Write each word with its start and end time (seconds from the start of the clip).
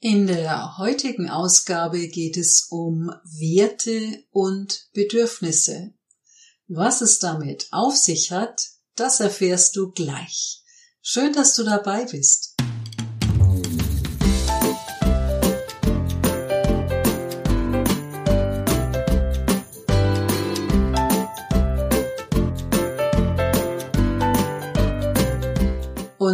In 0.00 0.28
der 0.28 0.78
heutigen 0.78 1.28
Ausgabe 1.28 2.06
geht 2.06 2.36
es 2.36 2.68
um 2.70 3.10
Werte 3.24 4.22
und 4.30 4.86
Bedürfnisse. 4.92 5.92
Was 6.68 7.00
es 7.00 7.18
damit 7.18 7.66
auf 7.72 7.96
sich 7.96 8.30
hat, 8.30 8.62
das 8.94 9.18
erfährst 9.18 9.74
du 9.74 9.90
gleich. 9.90 10.62
Schön, 11.00 11.32
dass 11.32 11.56
du 11.56 11.64
dabei 11.64 12.04
bist. 12.04 12.47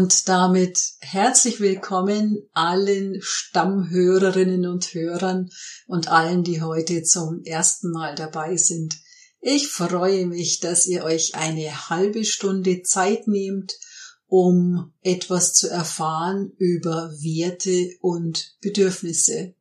Und 0.04 0.28
damit 0.28 0.78
herzlich 1.00 1.60
willkommen 1.60 2.46
allen 2.52 3.22
Stammhörerinnen 3.22 4.66
und 4.66 4.92
Hörern 4.92 5.48
und 5.86 6.08
allen, 6.08 6.44
die 6.44 6.60
heute 6.60 7.04
zum 7.04 7.42
ersten 7.42 7.90
Mal 7.90 8.14
dabei 8.14 8.58
sind. 8.58 8.98
Ich 9.40 9.68
freue 9.68 10.26
mich, 10.26 10.60
dass 10.60 10.86
ihr 10.86 11.04
euch 11.04 11.36
eine 11.36 11.88
halbe 11.88 12.26
Stunde 12.26 12.82
Zeit 12.82 13.28
nehmt, 13.28 13.78
um 14.26 14.92
etwas 15.00 15.54
zu 15.54 15.70
erfahren 15.70 16.52
über 16.58 17.10
Werte 17.22 17.96
und 18.02 18.58
Bedürfnisse. 18.60 19.54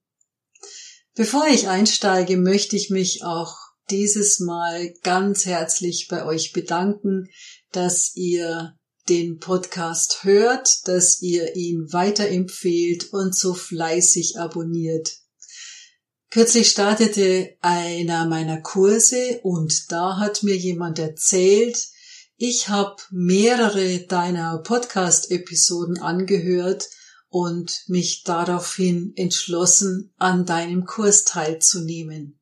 Bevor 1.16 1.48
ich 1.48 1.70
einsteige, 1.70 2.36
möchte 2.36 2.76
ich 2.76 2.90
mich 2.90 3.23
auch 3.23 3.56
dieses 3.90 4.42
Mal 4.42 4.94
ganz 5.04 5.46
herzlich 5.46 6.10
bei 6.10 6.26
euch 6.26 6.52
bedanken, 6.52 7.30
dass 7.72 8.14
ihr 8.18 8.78
den 9.10 9.40
Podcast 9.40 10.24
hört, 10.24 10.88
dass 10.88 11.22
ihr 11.22 11.56
ihn 11.56 11.92
weiterempfehlt 11.92 13.12
und 13.14 13.36
so 13.36 13.54
fleißig 13.54 14.40
abonniert. 14.40 15.18
Kürzlich 16.30 16.70
startete 16.70 17.56
einer 17.62 18.26
meiner 18.26 18.62
Kurse 18.62 19.40
und 19.44 19.92
da 19.92 20.18
hat 20.18 20.42
mir 20.44 20.56
jemand 20.56 20.98
erzählt, 21.00 21.78
ich 22.38 22.70
habe 22.70 22.95
mehrere 23.12 24.00
deiner 24.00 24.58
Podcast-Episoden 24.58 26.00
angehört 26.00 26.90
und 27.30 27.84
mich 27.88 28.23
daraufhin 28.23 29.14
entschlossen, 29.16 30.14
an 30.17 30.45
deinem 30.45 30.86
Kurs 30.86 31.23
teilzunehmen. 31.23 32.40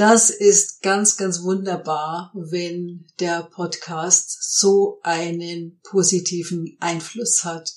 Das 0.00 0.30
ist 0.30 0.80
ganz, 0.80 1.18
ganz 1.18 1.42
wunderbar, 1.42 2.32
wenn 2.32 3.06
der 3.18 3.42
Podcast 3.42 4.58
so 4.58 4.98
einen 5.02 5.78
positiven 5.82 6.78
Einfluss 6.80 7.44
hat. 7.44 7.70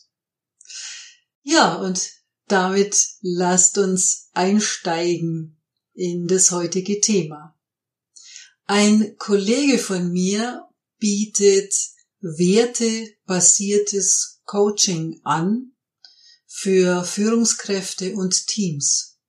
Ja, 1.41 1.75
und 1.75 2.11
damit 2.47 2.95
lasst 3.19 3.77
uns 3.77 4.29
einsteigen 4.31 5.61
in 5.93 6.27
das 6.27 6.51
heutige 6.51 7.01
Thema. 7.01 7.59
Ein 8.67 9.17
Kollege 9.17 9.77
von 9.77 10.09
mir 10.09 10.65
bietet 10.99 11.73
wertebasiertes 12.21 14.39
Coaching 14.45 15.19
an 15.25 15.73
für 16.45 17.03
Führungskräfte 17.03 18.15
und 18.15 18.47
Teams. 18.47 19.19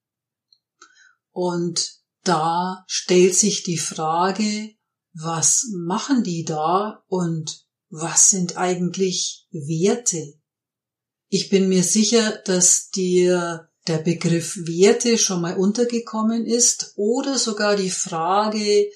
Und 1.32 2.03
da 2.24 2.84
stellt 2.86 3.34
sich 3.34 3.62
die 3.62 3.78
Frage, 3.78 4.74
was 5.12 5.68
machen 5.72 6.24
die 6.24 6.44
da 6.44 7.04
und 7.08 7.64
was 7.88 8.30
sind 8.30 8.56
eigentlich 8.56 9.46
Werte? 9.52 10.34
Ich 11.28 11.48
bin 11.48 11.68
mir 11.68 11.84
sicher, 11.84 12.42
dass 12.44 12.90
dir 12.90 13.68
der 13.86 13.98
Begriff 13.98 14.56
Werte 14.56 15.18
schon 15.18 15.42
mal 15.42 15.56
untergekommen 15.56 16.46
ist 16.46 16.94
oder 16.96 17.38
sogar 17.38 17.76
die 17.76 17.90
Frage, 17.90 18.90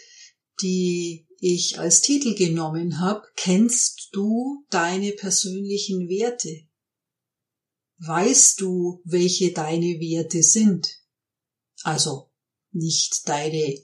die 0.62 1.28
ich 1.40 1.78
als 1.78 2.00
Titel 2.00 2.34
genommen 2.34 2.98
habe, 3.00 3.22
kennst 3.36 4.08
du 4.12 4.64
deine 4.70 5.12
persönlichen 5.12 6.08
Werte? 6.08 6.66
Weißt 7.98 8.60
du, 8.60 9.00
welche 9.04 9.52
deine 9.52 10.00
Werte 10.00 10.42
sind? 10.42 11.00
Also 11.82 12.27
nicht 12.72 13.28
deine 13.28 13.80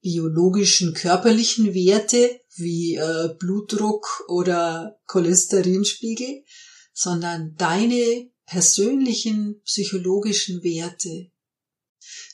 biologischen 0.00 0.94
körperlichen 0.94 1.74
Werte 1.74 2.40
wie 2.56 2.96
äh, 2.96 3.34
Blutdruck 3.38 4.24
oder 4.28 4.98
Cholesterinspiegel, 5.06 6.44
sondern 6.92 7.54
deine 7.56 8.30
persönlichen 8.44 9.62
psychologischen 9.62 10.62
Werte. 10.62 11.30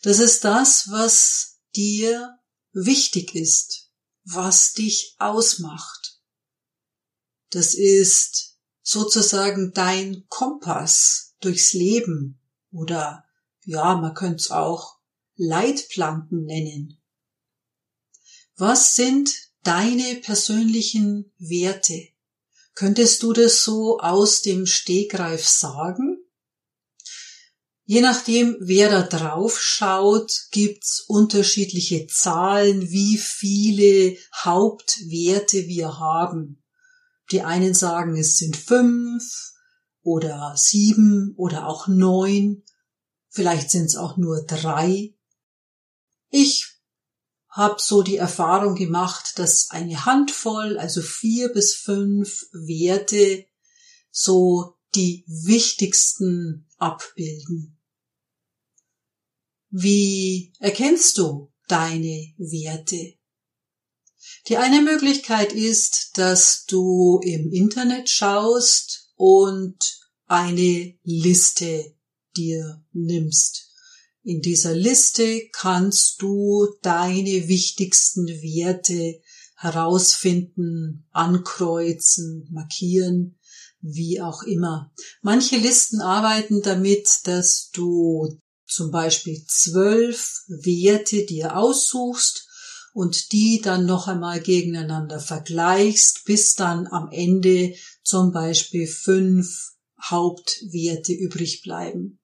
Das 0.02 0.18
ist 0.18 0.44
das, 0.44 0.88
was 0.90 1.60
dir 1.76 2.38
wichtig 2.72 3.34
ist, 3.34 3.90
was 4.24 4.72
dich 4.72 5.14
ausmacht. 5.18 6.20
Das 7.50 7.74
ist 7.74 8.58
sozusagen 8.82 9.72
dein 9.72 10.24
Kompass 10.28 11.34
durchs 11.40 11.72
Leben 11.72 12.40
oder 12.70 13.24
ja, 13.64 13.96
man 13.96 14.14
könnte 14.14 14.36
es 14.36 14.50
auch 14.50 14.97
Leitplanken 15.40 16.44
nennen. 16.44 17.00
Was 18.56 18.96
sind 18.96 19.32
deine 19.62 20.16
persönlichen 20.16 21.32
Werte? 21.38 22.08
Könntest 22.74 23.22
du 23.22 23.32
das 23.32 23.62
so 23.62 24.00
aus 24.00 24.42
dem 24.42 24.66
Stegreif 24.66 25.46
sagen? 25.46 26.18
Je 27.84 28.00
nachdem, 28.00 28.56
wer 28.58 28.90
da 28.90 29.02
drauf 29.02 29.60
schaut, 29.60 30.32
gibt's 30.50 31.04
unterschiedliche 31.06 32.08
Zahlen, 32.08 32.90
wie 32.90 33.16
viele 33.16 34.18
Hauptwerte 34.34 35.68
wir 35.68 36.00
haben. 36.00 36.64
Die 37.30 37.42
einen 37.42 37.74
sagen, 37.74 38.16
es 38.16 38.38
sind 38.38 38.56
fünf 38.56 39.52
oder 40.02 40.54
sieben 40.56 41.32
oder 41.36 41.68
auch 41.68 41.86
neun. 41.86 42.64
Vielleicht 43.28 43.70
sind 43.70 43.84
es 43.84 43.96
auch 43.96 44.16
nur 44.16 44.44
drei. 44.44 45.14
Ich 46.30 46.66
habe 47.48 47.76
so 47.80 48.02
die 48.02 48.16
Erfahrung 48.16 48.74
gemacht, 48.74 49.38
dass 49.38 49.70
eine 49.70 50.04
Handvoll, 50.04 50.78
also 50.78 51.02
vier 51.02 51.48
bis 51.52 51.74
fünf 51.74 52.46
Werte 52.52 53.46
so 54.10 54.76
die 54.94 55.24
wichtigsten 55.26 56.66
abbilden. 56.76 57.78
Wie 59.70 60.52
erkennst 60.60 61.18
du 61.18 61.52
deine 61.66 62.32
Werte? 62.38 63.14
Die 64.48 64.56
eine 64.56 64.80
Möglichkeit 64.80 65.52
ist, 65.52 66.16
dass 66.16 66.64
du 66.64 67.20
im 67.22 67.52
Internet 67.52 68.08
schaust 68.08 69.12
und 69.16 69.98
eine 70.26 70.98
Liste 71.02 71.94
dir 72.36 72.84
nimmst. 72.92 73.67
In 74.28 74.42
dieser 74.42 74.74
Liste 74.74 75.48
kannst 75.52 76.20
du 76.20 76.68
deine 76.82 77.48
wichtigsten 77.48 78.26
Werte 78.26 79.22
herausfinden, 79.56 81.08
ankreuzen, 81.12 82.46
markieren, 82.50 83.38
wie 83.80 84.20
auch 84.20 84.42
immer. 84.42 84.92
Manche 85.22 85.56
Listen 85.56 86.02
arbeiten 86.02 86.60
damit, 86.60 87.20
dass 87.24 87.70
du 87.72 88.38
zum 88.66 88.90
Beispiel 88.90 89.46
zwölf 89.48 90.42
Werte 90.46 91.24
dir 91.24 91.56
aussuchst 91.56 92.46
und 92.92 93.32
die 93.32 93.62
dann 93.62 93.86
noch 93.86 94.08
einmal 94.08 94.42
gegeneinander 94.42 95.20
vergleichst, 95.20 96.26
bis 96.26 96.52
dann 96.52 96.86
am 96.86 97.08
Ende 97.10 97.72
zum 98.02 98.32
Beispiel 98.32 98.88
fünf 98.88 99.70
Hauptwerte 100.02 101.14
übrig 101.14 101.62
bleiben. 101.62 102.20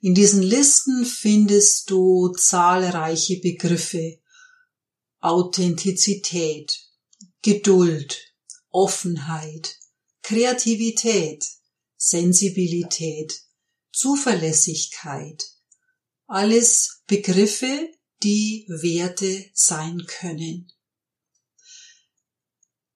In 0.00 0.14
diesen 0.14 0.42
Listen 0.42 1.04
findest 1.04 1.90
du 1.90 2.28
zahlreiche 2.30 3.38
Begriffe. 3.40 4.18
Authentizität, 5.20 6.88
Geduld, 7.42 8.18
Offenheit, 8.70 9.76
Kreativität, 10.22 11.44
Sensibilität, 11.96 13.42
Zuverlässigkeit. 13.92 15.44
Alles 16.26 17.02
Begriffe, 17.06 17.90
die 18.22 18.64
Werte 18.68 19.50
sein 19.52 20.06
können. 20.06 20.72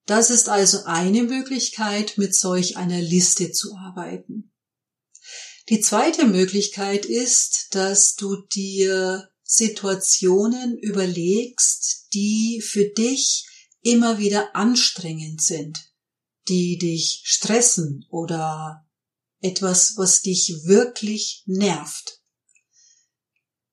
Das 0.07 0.31
ist 0.31 0.49
also 0.49 0.85
eine 0.85 1.23
Möglichkeit, 1.23 2.17
mit 2.17 2.35
solch 2.35 2.79
einer 2.79 3.01
Liste 3.01 3.53
zu 3.53 3.75
arbeiten. 3.75 4.54
Die 5.71 5.81
zweite 5.81 6.27
Möglichkeit 6.27 7.07
ist, 7.07 7.69
dass 7.71 8.17
du 8.17 8.37
dir 8.55 9.31
Situationen 9.43 10.77
überlegst, 10.77 12.09
die 12.13 12.61
für 12.61 12.85
dich 12.85 13.47
immer 13.81 14.19
wieder 14.19 14.55
anstrengend 14.55 15.43
sind, 15.43 15.93
die 16.49 16.77
dich 16.77 17.23
stressen 17.25 18.05
oder 18.11 18.87
etwas, 19.41 19.95
was 19.97 20.21
dich 20.21 20.65
wirklich 20.65 21.43
nervt. 21.47 22.21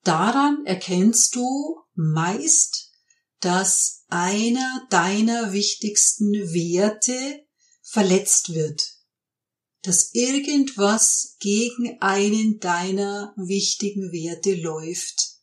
Daran 0.03 0.65
erkennst 0.65 1.35
du 1.35 1.77
meist, 1.93 2.91
dass 3.39 4.05
einer 4.07 4.87
deiner 4.89 5.53
wichtigsten 5.53 6.33
Werte 6.53 7.45
verletzt 7.81 8.53
wird, 8.53 8.81
dass 9.81 10.13
irgendwas 10.13 11.35
gegen 11.39 11.99
einen 12.01 12.59
deiner 12.59 13.33
wichtigen 13.35 14.11
Werte 14.11 14.55
läuft. 14.55 15.37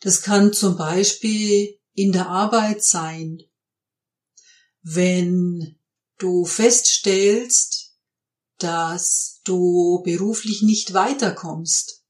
Das 0.00 0.22
kann 0.22 0.52
zum 0.52 0.76
Beispiel 0.76 1.78
in 1.94 2.12
der 2.12 2.28
Arbeit 2.28 2.84
sein, 2.84 3.42
wenn 4.82 5.78
du 6.18 6.44
feststellst, 6.44 7.96
dass 8.58 9.40
du 9.44 10.02
beruflich 10.04 10.62
nicht 10.62 10.92
weiterkommst, 10.92 12.04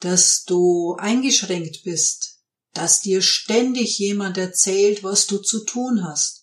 dass 0.00 0.44
du 0.44 0.96
eingeschränkt 0.98 1.82
bist, 1.84 2.40
dass 2.72 3.00
dir 3.00 3.22
ständig 3.22 3.98
jemand 3.98 4.38
erzählt, 4.38 5.02
was 5.02 5.26
du 5.26 5.38
zu 5.38 5.64
tun 5.64 6.04
hast, 6.04 6.39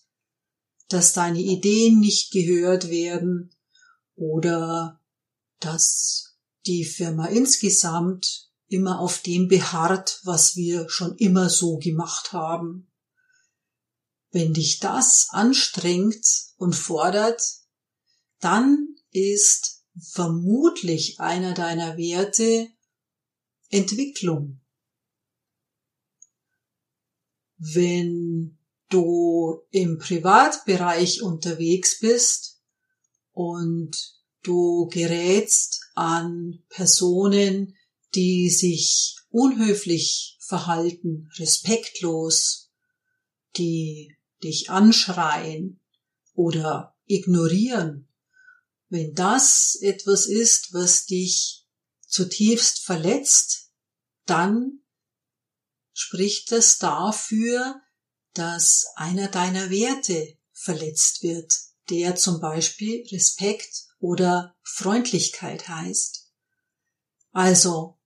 dass 0.88 1.12
deine 1.12 1.40
Ideen 1.40 2.00
nicht 2.00 2.32
gehört 2.32 2.88
werden 2.88 3.54
oder 4.14 5.00
dass 5.60 6.36
die 6.66 6.84
Firma 6.84 7.26
insgesamt 7.26 8.50
immer 8.68 9.00
auf 9.00 9.22
dem 9.22 9.48
beharrt, 9.48 10.20
was 10.24 10.56
wir 10.56 10.88
schon 10.88 11.16
immer 11.16 11.48
so 11.48 11.78
gemacht 11.78 12.32
haben. 12.32 12.90
Wenn 14.30 14.52
dich 14.52 14.78
das 14.78 15.28
anstrengt 15.30 16.26
und 16.56 16.74
fordert, 16.74 17.42
dann 18.40 18.96
ist 19.10 19.82
vermutlich 19.98 21.18
einer 21.18 21.54
deiner 21.54 21.96
Werte 21.96 22.68
Entwicklung. 23.70 24.60
Wenn 27.56 28.57
du 28.88 29.62
im 29.70 29.98
Privatbereich 29.98 31.22
unterwegs 31.22 32.00
bist 32.00 32.60
und 33.32 33.96
du 34.42 34.88
gerätst 34.88 35.80
an 35.94 36.62
Personen, 36.68 37.76
die 38.14 38.50
sich 38.50 39.16
unhöflich 39.30 40.38
verhalten, 40.40 41.30
respektlos, 41.38 42.70
die 43.56 44.16
dich 44.42 44.70
anschreien 44.70 45.80
oder 46.34 46.96
ignorieren, 47.06 48.08
wenn 48.88 49.12
das 49.14 49.76
etwas 49.82 50.26
ist, 50.26 50.72
was 50.72 51.04
dich 51.04 51.66
zutiefst 52.06 52.80
verletzt, 52.80 53.70
dann 54.24 54.80
spricht 55.92 56.52
das 56.52 56.78
dafür, 56.78 57.82
dass 58.38 58.86
einer 58.94 59.28
deiner 59.28 59.70
Werte 59.70 60.36
verletzt 60.52 61.22
wird, 61.22 61.52
der 61.90 62.14
zum 62.14 62.40
Beispiel 62.40 63.04
Respekt 63.10 63.86
oder 63.98 64.54
Freundlichkeit 64.62 65.68
heißt. 65.68 66.30
Also, 67.32 67.98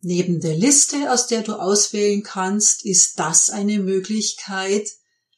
neben 0.00 0.40
der 0.40 0.56
Liste, 0.56 1.12
aus 1.12 1.26
der 1.26 1.42
du 1.42 1.54
auswählen 1.54 2.22
kannst, 2.22 2.84
ist 2.84 3.18
das 3.18 3.50
eine 3.50 3.78
Möglichkeit, 3.78 4.88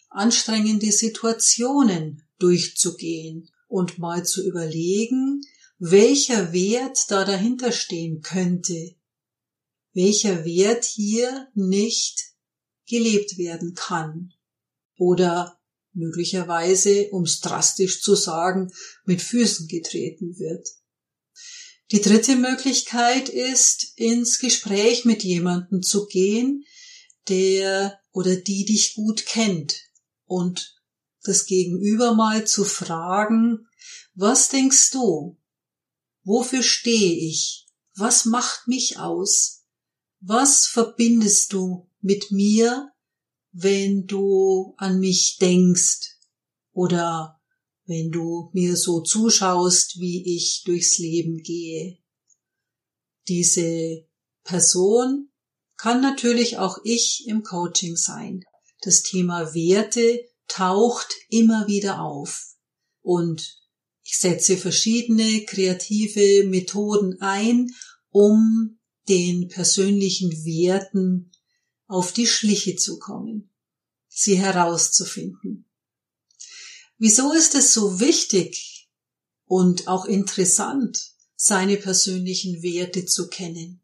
anstrengende 0.08 0.92
Situationen 0.92 2.22
durchzugehen 2.38 3.50
und 3.68 3.98
mal 3.98 4.24
zu 4.24 4.46
überlegen, 4.46 5.42
welcher 5.78 6.52
Wert 6.52 7.10
da 7.10 7.24
dahinter 7.24 7.72
stehen 7.72 8.20
könnte, 8.20 8.94
welcher 9.92 10.44
Wert 10.44 10.84
hier 10.84 11.48
nicht 11.54 12.29
gelebt 12.90 13.38
werden 13.38 13.74
kann 13.74 14.34
oder 14.96 15.58
möglicherweise, 15.92 17.08
um 17.10 17.24
es 17.24 17.40
drastisch 17.40 18.02
zu 18.02 18.14
sagen, 18.14 18.70
mit 19.04 19.22
Füßen 19.22 19.66
getreten 19.66 20.38
wird. 20.38 20.68
Die 21.92 22.00
dritte 22.00 22.36
Möglichkeit 22.36 23.28
ist, 23.28 23.94
ins 23.96 24.38
Gespräch 24.38 25.04
mit 25.04 25.24
jemandem 25.24 25.82
zu 25.82 26.06
gehen, 26.06 26.64
der 27.28 27.98
oder 28.12 28.36
die 28.36 28.64
dich 28.64 28.94
gut 28.94 29.26
kennt 29.26 29.80
und 30.26 30.76
das 31.22 31.46
Gegenüber 31.46 32.14
mal 32.14 32.46
zu 32.46 32.64
fragen, 32.64 33.66
was 34.14 34.48
denkst 34.48 34.90
du? 34.90 35.38
Wofür 36.22 36.62
stehe 36.62 37.28
ich? 37.28 37.66
Was 37.94 38.24
macht 38.24 38.68
mich 38.68 38.98
aus? 38.98 39.64
Was 40.20 40.66
verbindest 40.66 41.52
du 41.52 41.89
mit 42.00 42.30
mir, 42.30 42.90
wenn 43.52 44.06
du 44.06 44.74
an 44.76 45.00
mich 45.00 45.38
denkst 45.40 46.16
oder 46.72 47.40
wenn 47.86 48.10
du 48.10 48.50
mir 48.52 48.76
so 48.76 49.00
zuschaust, 49.00 49.98
wie 49.98 50.36
ich 50.36 50.62
durchs 50.64 50.98
Leben 50.98 51.42
gehe? 51.42 51.98
Diese 53.28 54.06
Person 54.44 55.30
kann 55.76 56.00
natürlich 56.00 56.58
auch 56.58 56.78
ich 56.84 57.24
im 57.26 57.42
Coaching 57.42 57.96
sein. 57.96 58.44
Das 58.82 59.02
Thema 59.02 59.54
Werte 59.54 60.20
taucht 60.46 61.14
immer 61.28 61.66
wieder 61.68 62.02
auf 62.02 62.54
und 63.02 63.58
ich 64.02 64.18
setze 64.18 64.56
verschiedene 64.56 65.44
kreative 65.44 66.44
Methoden 66.48 67.20
ein, 67.20 67.70
um 68.10 68.78
den 69.08 69.48
persönlichen 69.48 70.30
Werten 70.44 71.30
auf 71.90 72.12
die 72.12 72.28
Schliche 72.28 72.76
zu 72.76 73.00
kommen, 73.00 73.50
sie 74.08 74.38
herauszufinden. 74.38 75.68
Wieso 76.98 77.32
ist 77.32 77.56
es 77.56 77.72
so 77.72 77.98
wichtig 77.98 78.88
und 79.44 79.88
auch 79.88 80.04
interessant, 80.04 81.14
seine 81.34 81.76
persönlichen 81.76 82.62
Werte 82.62 83.06
zu 83.06 83.28
kennen? 83.28 83.82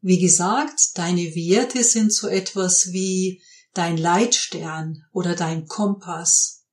Wie 0.00 0.18
gesagt, 0.18 0.98
deine 0.98 1.36
Werte 1.36 1.84
sind 1.84 2.12
so 2.12 2.26
etwas 2.26 2.90
wie 2.90 3.40
dein 3.72 3.96
Leitstern 3.96 5.04
oder 5.12 5.36
dein 5.36 5.66
Kompass. 5.66 6.64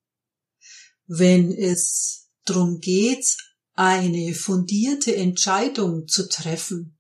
Wenn 1.06 1.52
es 1.52 2.31
drum 2.45 2.80
geht, 2.80 3.38
eine 3.75 4.34
fundierte 4.34 5.16
Entscheidung 5.16 6.07
zu 6.07 6.28
treffen, 6.28 6.98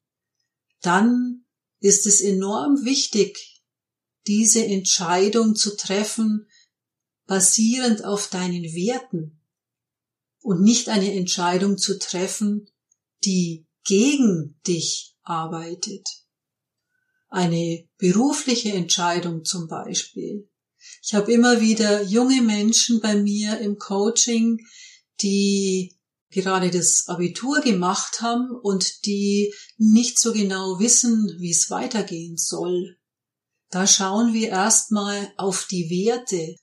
dann 0.81 1.45
ist 1.79 2.05
es 2.05 2.21
enorm 2.21 2.83
wichtig, 2.85 3.61
diese 4.27 4.65
Entscheidung 4.65 5.55
zu 5.55 5.75
treffen, 5.75 6.47
basierend 7.25 8.03
auf 8.03 8.29
deinen 8.29 8.63
Werten 8.63 9.41
und 10.41 10.61
nicht 10.61 10.89
eine 10.89 11.13
Entscheidung 11.13 11.77
zu 11.77 11.99
treffen, 11.99 12.69
die 13.23 13.67
gegen 13.83 14.59
dich 14.67 15.15
arbeitet. 15.23 16.07
Eine 17.29 17.87
berufliche 17.97 18.71
Entscheidung 18.71 19.45
zum 19.45 19.67
Beispiel. 19.67 20.49
Ich 21.03 21.13
habe 21.13 21.31
immer 21.31 21.61
wieder 21.61 22.03
junge 22.03 22.41
Menschen 22.41 22.99
bei 23.01 23.15
mir 23.15 23.59
im 23.59 23.77
Coaching, 23.77 24.65
die 25.21 25.98
gerade 26.31 26.69
das 26.69 27.05
Abitur 27.07 27.61
gemacht 27.61 28.21
haben 28.21 28.51
und 28.51 29.05
die 29.05 29.53
nicht 29.77 30.19
so 30.19 30.33
genau 30.33 30.79
wissen, 30.79 31.35
wie 31.39 31.51
es 31.51 31.69
weitergehen 31.69 32.37
soll. 32.37 32.97
Da 33.69 33.87
schauen 33.87 34.33
wir 34.33 34.49
erstmal 34.49 35.31
auf 35.37 35.67
die 35.69 35.89
Werte. 35.89 36.55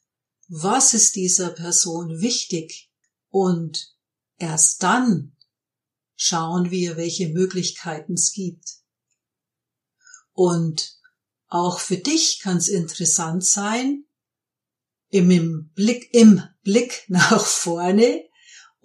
Was 0.49 0.95
ist 0.95 1.17
dieser 1.17 1.51
Person 1.51 2.21
wichtig? 2.21 2.91
Und 3.29 3.95
erst 4.39 4.83
dann 4.83 5.37
schauen 6.15 6.71
wir, 6.71 6.97
welche 6.97 7.29
Möglichkeiten 7.29 8.15
es 8.15 8.33
gibt. 8.33 8.77
Und 10.33 10.97
auch 11.49 11.79
für 11.79 11.97
dich 11.97 12.41
kann 12.41 12.57
es 12.57 12.69
interessant 12.69 13.45
sein, 13.45 14.05
im 15.09 15.71
Blick, 15.75 16.13
im 16.13 16.43
Blick 16.63 17.05
nach 17.09 17.45
vorne 17.45 18.26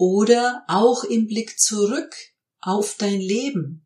oder 0.02 0.64
auch 0.68 1.04
im 1.04 1.28
Blick 1.28 1.60
zurück 1.60 2.16
auf 2.60 2.96
dein 2.98 3.22
Leben. 3.22 3.86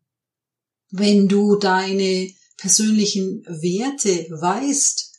Wenn 0.88 1.28
du 1.28 1.56
deine 1.56 2.32
persönlichen 2.56 3.44
Werte 3.44 4.26
weißt, 4.30 5.12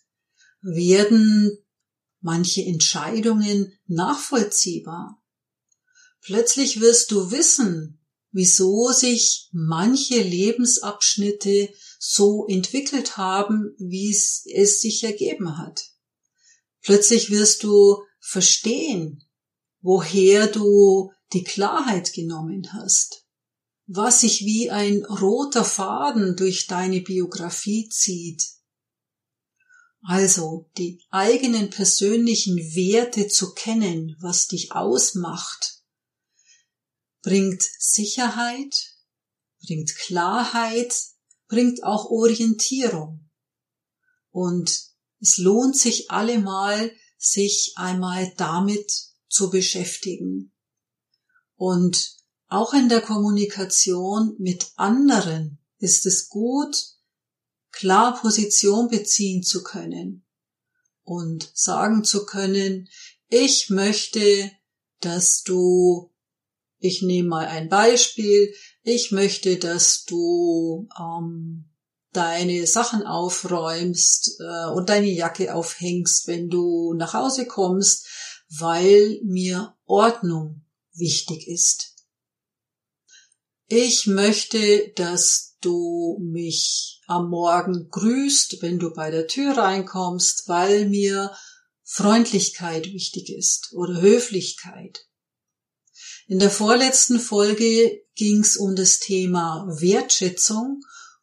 werden 0.61 1.55
manche 2.19 2.63
Entscheidungen 2.65 3.77
nachvollziehbar. 3.85 5.21
Plötzlich 6.21 6.81
wirst 6.81 7.11
du 7.11 7.29
wissen, 7.29 8.03
wieso 8.31 8.91
sich 8.91 9.49
manche 9.51 10.19
Lebensabschnitte 10.19 11.69
so 11.99 12.47
entwickelt 12.47 13.17
haben, 13.17 13.75
wie 13.77 14.09
es, 14.09 14.81
sich 14.81 15.03
ergeben 15.03 15.59
hat. 15.59 15.91
Plötzlich 16.81 17.29
wirst 17.29 17.61
du 17.61 18.01
verstehen, 18.19 19.26
woher 19.87 20.47
du 20.47 21.13
die 21.31 21.45
Klarheit 21.45 22.11
genommen 22.11 22.73
hast, 22.73 23.25
was 23.85 24.19
sich 24.19 24.41
wie 24.41 24.69
ein 24.69 25.05
roter 25.05 25.63
Faden 25.63 26.35
durch 26.35 26.67
deine 26.67 26.99
Biografie 26.99 27.87
zieht. 27.87 28.43
Also 30.01 30.69
die 30.77 31.01
eigenen 31.09 31.69
persönlichen 31.69 32.57
Werte 32.57 33.29
zu 33.29 33.53
kennen, 33.53 34.17
was 34.19 34.47
dich 34.47 34.73
ausmacht, 34.73 35.81
bringt 37.21 37.63
Sicherheit, 37.79 38.93
bringt 39.65 39.95
Klarheit, 39.95 40.93
bringt 41.47 41.85
auch 41.85 42.11
Orientierung. 42.11 43.29
Und 44.31 44.81
es 45.21 45.37
lohnt 45.37 45.77
sich 45.77 46.11
allemal, 46.11 46.91
sich 47.17 47.71
einmal 47.77 48.33
damit 48.35 49.06
zu 49.37 49.51
beschäftigen. 49.51 50.51
Und 51.55 52.17
auch 52.47 52.73
in 52.73 52.89
der 52.89 53.01
Kommunikation 53.01 54.35
mit 54.39 54.71
anderen 54.75 55.59
ist 55.77 56.07
es 56.07 56.27
gut, 56.27 56.75
klar 57.71 58.19
Position 58.19 58.89
beziehen 58.89 59.43
zu 59.43 59.61
können 59.63 60.25
und 61.03 61.51
sagen 61.53 62.03
zu 62.03 62.25
können, 62.25 62.89
ich 63.29 63.69
möchte, 63.69 64.51
dass 65.01 65.43
du, 65.43 66.11
ich 66.79 67.03
nehme 67.03 67.29
mal 67.29 67.45
ein 67.45 67.69
Beispiel, 67.69 68.55
ich 68.81 69.11
möchte, 69.11 69.57
dass 69.57 70.03
du 70.05 70.89
ähm, 70.99 71.69
deine 72.11 72.65
Sachen 72.65 73.03
aufräumst 73.03 74.39
äh, 74.39 74.69
und 74.71 74.89
deine 74.89 75.11
Jacke 75.11 75.53
aufhängst, 75.53 76.27
wenn 76.27 76.49
du 76.49 76.95
nach 76.95 77.13
Hause 77.13 77.45
kommst, 77.45 78.07
weil 78.49 79.19
mir 79.23 79.75
Ordnung 79.85 80.65
wichtig 80.93 81.47
ist. 81.47 81.95
Ich 83.67 84.07
möchte, 84.07 84.93
dass 84.95 85.57
du 85.61 86.17
mich 86.21 87.01
am 87.07 87.29
Morgen 87.29 87.89
grüßt, 87.89 88.61
wenn 88.61 88.79
du 88.79 88.93
bei 88.93 89.11
der 89.11 89.27
Tür 89.27 89.57
reinkommst, 89.57 90.47
weil 90.47 90.87
mir 90.87 91.35
Freundlichkeit 91.83 92.85
wichtig 92.93 93.29
ist 93.29 93.73
oder 93.73 94.01
Höflichkeit. 94.01 95.05
In 96.27 96.39
der 96.39 96.49
vorletzten 96.49 97.19
Folge 97.19 98.01
ging 98.15 98.41
es 98.41 98.57
um 98.57 98.75
das 98.75 98.99
Thema 98.99 99.65
Wertschätzung 99.79 100.81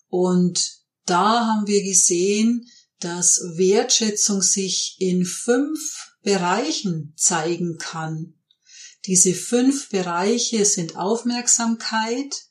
und 0.09 0.81
da 1.07 1.47
haben 1.47 1.67
wir 1.67 1.83
gesehen, 1.83 2.67
dass 3.01 3.41
Wertschätzung 3.57 4.41
sich 4.41 4.97
in 4.99 5.27
fünf 5.27 6.14
Bereichen 6.25 7.13
zeigen 7.17 7.79
kann. 7.79 8.35
Diese 9.05 9.35
fünf 9.35 9.91
Bereiche 9.91 10.65
sind 10.65 10.97
Aufmerksamkeit, 10.97 12.47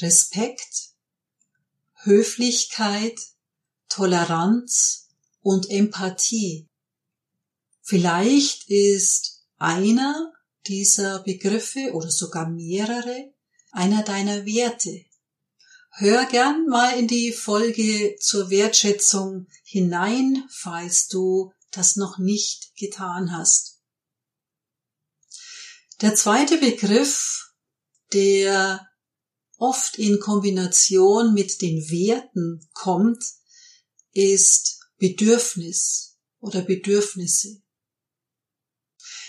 Respekt, 0.00 0.90
Höflichkeit, 2.02 3.18
Toleranz 3.88 5.08
und 5.40 5.70
Empathie. 5.70 6.68
Vielleicht 7.80 8.68
ist 8.68 9.44
einer 9.58 10.32
dieser 10.66 11.20
Begriffe 11.20 11.92
oder 11.92 12.10
sogar 12.10 12.50
mehrere 12.50 13.32
einer 13.70 14.02
deiner 14.02 14.44
Werte. 14.44 15.04
Hör 15.90 16.24
gern 16.26 16.66
mal 16.66 16.98
in 16.98 17.06
die 17.06 17.30
Folge 17.30 18.16
zur 18.18 18.50
Wertschätzung 18.50 19.46
hinein, 19.62 20.42
falls 20.50 21.06
du 21.06 21.52
das 21.76 21.96
noch 21.96 22.18
nicht 22.18 22.74
getan 22.76 23.32
hast. 23.32 23.80
Der 26.00 26.14
zweite 26.14 26.58
Begriff, 26.58 27.52
der 28.12 28.88
oft 29.58 29.98
in 29.98 30.20
Kombination 30.20 31.34
mit 31.34 31.62
den 31.62 31.88
Werten 31.88 32.68
kommt, 32.72 33.24
ist 34.12 34.80
Bedürfnis 34.98 36.18
oder 36.40 36.62
Bedürfnisse. 36.62 37.62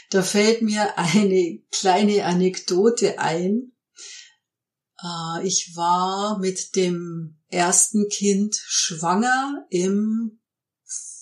Da 0.09 0.23
fällt 0.23 0.61
mir 0.61 0.97
eine 0.97 1.63
kleine 1.71 2.25
Anekdote 2.25 3.19
ein. 3.19 3.73
Äh, 5.01 5.47
ich 5.47 5.75
war 5.75 6.39
mit 6.39 6.75
dem 6.75 7.41
ersten 7.49 8.07
Kind 8.09 8.55
schwanger 8.55 9.65
im, 9.69 10.39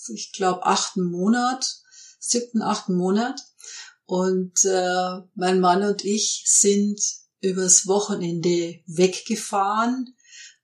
ich 0.10 0.31
glaube, 0.33 0.65
achten 0.65 1.03
Monat, 1.03 1.81
siebten, 2.19 2.62
achten 2.62 2.95
Monat. 2.95 3.39
Und 4.05 4.65
äh, 4.65 5.19
mein 5.36 5.60
Mann 5.60 5.83
und 5.83 6.03
ich 6.03 6.43
sind 6.45 7.00
übers 7.41 7.88
Wochenende 7.88 8.79
weggefahren. 8.86 10.15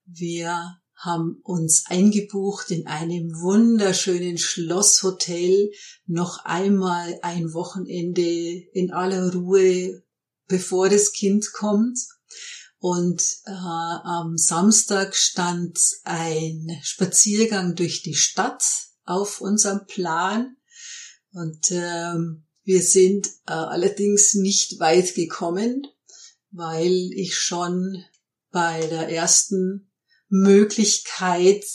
Wir 0.05 0.79
haben 0.95 1.39
uns 1.43 1.85
eingebucht 1.87 2.71
in 2.71 2.87
einem 2.87 3.31
wunderschönen 3.39 4.37
Schlosshotel, 4.37 5.71
noch 6.05 6.43
einmal 6.43 7.17
ein 7.21 7.53
Wochenende 7.53 8.21
in 8.73 8.91
aller 8.91 9.33
Ruhe, 9.33 10.03
bevor 10.47 10.89
das 10.89 11.13
Kind 11.13 11.53
kommt. 11.53 11.99
Und 12.79 13.21
äh, 13.45 13.51
am 13.51 14.37
Samstag 14.37 15.15
stand 15.15 15.79
ein 16.03 16.79
Spaziergang 16.81 17.75
durch 17.75 18.01
die 18.01 18.15
Stadt 18.15 18.63
auf 19.09 19.41
unserem 19.41 19.85
Plan. 19.87 20.55
Und 21.31 21.71
ähm, 21.71 22.45
wir 22.63 22.83
sind 22.83 23.27
äh, 23.47 23.53
allerdings 23.53 24.35
nicht 24.35 24.79
weit 24.79 25.15
gekommen, 25.15 25.87
weil 26.51 26.93
ich 27.13 27.35
schon 27.35 28.03
bei 28.51 28.85
der 28.87 29.09
ersten 29.09 29.91
Möglichkeit 30.27 31.65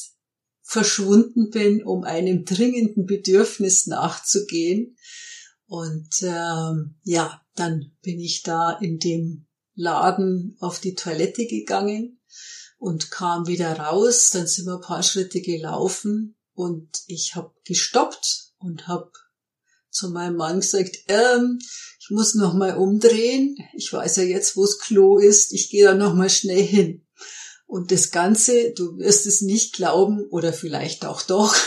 verschwunden 0.63 1.51
bin, 1.51 1.83
um 1.83 2.05
einem 2.05 2.45
dringenden 2.45 3.05
Bedürfnis 3.05 3.87
nachzugehen. 3.87 4.97
Und 5.67 6.11
ähm, 6.23 6.97
ja, 7.03 7.43
dann 7.57 7.93
bin 8.03 8.21
ich 8.21 8.43
da 8.43 8.79
in 8.79 8.99
dem 8.99 9.47
Laden 9.75 10.57
auf 10.61 10.81
die 10.81 10.95
Toilette 10.95 11.47
gegangen 11.47 12.21
und 12.79 13.11
kam 13.11 13.49
wieder 13.49 13.77
raus. 13.77 14.31
Dann 14.31 14.47
sind 14.47 14.67
wir 14.67 14.77
ein 14.77 14.81
paar 14.81 15.03
Schritte 15.03 15.41
gelaufen 15.41 16.37
und 16.55 16.89
ich 17.07 17.35
habe 17.35 17.53
gestoppt 17.65 18.53
und 18.59 18.89
habe 18.89 19.11
zu 19.91 20.11
meinem 20.11 20.37
Mann 20.37 20.61
gesagt, 20.61 20.99
ähm, 21.09 21.59
ich 22.01 22.11
muss 22.11 22.35
noch 22.35 22.55
mal 22.55 22.77
umdrehen. 22.77 23.57
Ich 23.75 23.93
weiß 23.93 24.17
ja 24.17 24.25
jetzt, 24.25 24.57
wo 24.57 24.63
das 24.63 24.79
Klo 24.79 25.19
ist. 25.19 25.53
Ich 25.53 25.71
gehe 25.71 25.85
da 25.85 25.95
noch 25.95 26.15
mal 26.15 26.31
schnell 26.31 26.63
hin. 26.63 27.07
Und 27.67 27.93
das 27.93 28.11
Ganze, 28.11 28.73
du 28.73 28.99
wirst 28.99 29.27
es 29.27 29.41
nicht 29.41 29.75
glauben 29.75 30.27
oder 30.31 30.53
vielleicht 30.53 31.05
auch 31.05 31.23
doch. 31.23 31.55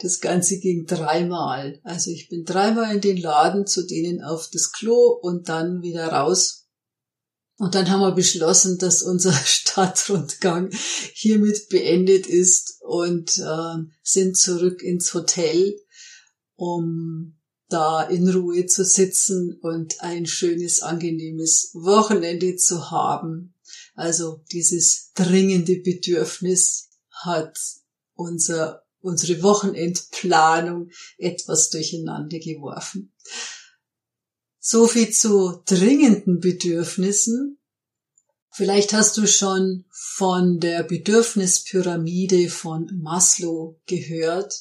Das 0.00 0.20
Ganze 0.20 0.58
ging 0.60 0.86
dreimal. 0.86 1.80
Also 1.82 2.10
ich 2.10 2.28
bin 2.28 2.44
dreimal 2.44 2.94
in 2.94 3.00
den 3.00 3.16
Laden 3.16 3.66
zu 3.66 3.84
denen 3.84 4.22
auf 4.22 4.48
das 4.52 4.70
Klo 4.70 5.18
und 5.20 5.48
dann 5.48 5.82
wieder 5.82 6.06
raus 6.08 6.67
und 7.58 7.74
dann 7.74 7.90
haben 7.90 8.00
wir 8.00 8.12
beschlossen, 8.12 8.78
dass 8.78 9.02
unser 9.02 9.32
Stadtrundgang 9.44 10.70
hiermit 11.12 11.68
beendet 11.68 12.26
ist 12.26 12.80
und 12.82 13.36
äh, 13.38 13.84
sind 14.02 14.36
zurück 14.36 14.82
ins 14.82 15.12
Hotel, 15.12 15.76
um 16.54 17.36
da 17.68 18.02
in 18.02 18.28
Ruhe 18.28 18.66
zu 18.66 18.84
sitzen 18.84 19.58
und 19.60 20.00
ein 20.00 20.24
schönes, 20.24 20.82
angenehmes 20.82 21.72
Wochenende 21.74 22.56
zu 22.56 22.90
haben. 22.92 23.54
Also 23.94 24.44
dieses 24.52 25.10
dringende 25.14 25.76
Bedürfnis 25.80 26.90
hat 27.10 27.58
unser, 28.14 28.84
unsere 29.00 29.42
Wochenendplanung 29.42 30.90
etwas 31.18 31.70
durcheinander 31.70 32.38
geworfen. 32.38 33.12
So 34.70 34.86
viel 34.86 35.08
zu 35.08 35.62
dringenden 35.64 36.40
Bedürfnissen. 36.40 37.56
Vielleicht 38.50 38.92
hast 38.92 39.16
du 39.16 39.26
schon 39.26 39.86
von 39.90 40.60
der 40.60 40.82
Bedürfnispyramide 40.82 42.50
von 42.50 42.90
Maslow 43.00 43.80
gehört. 43.86 44.52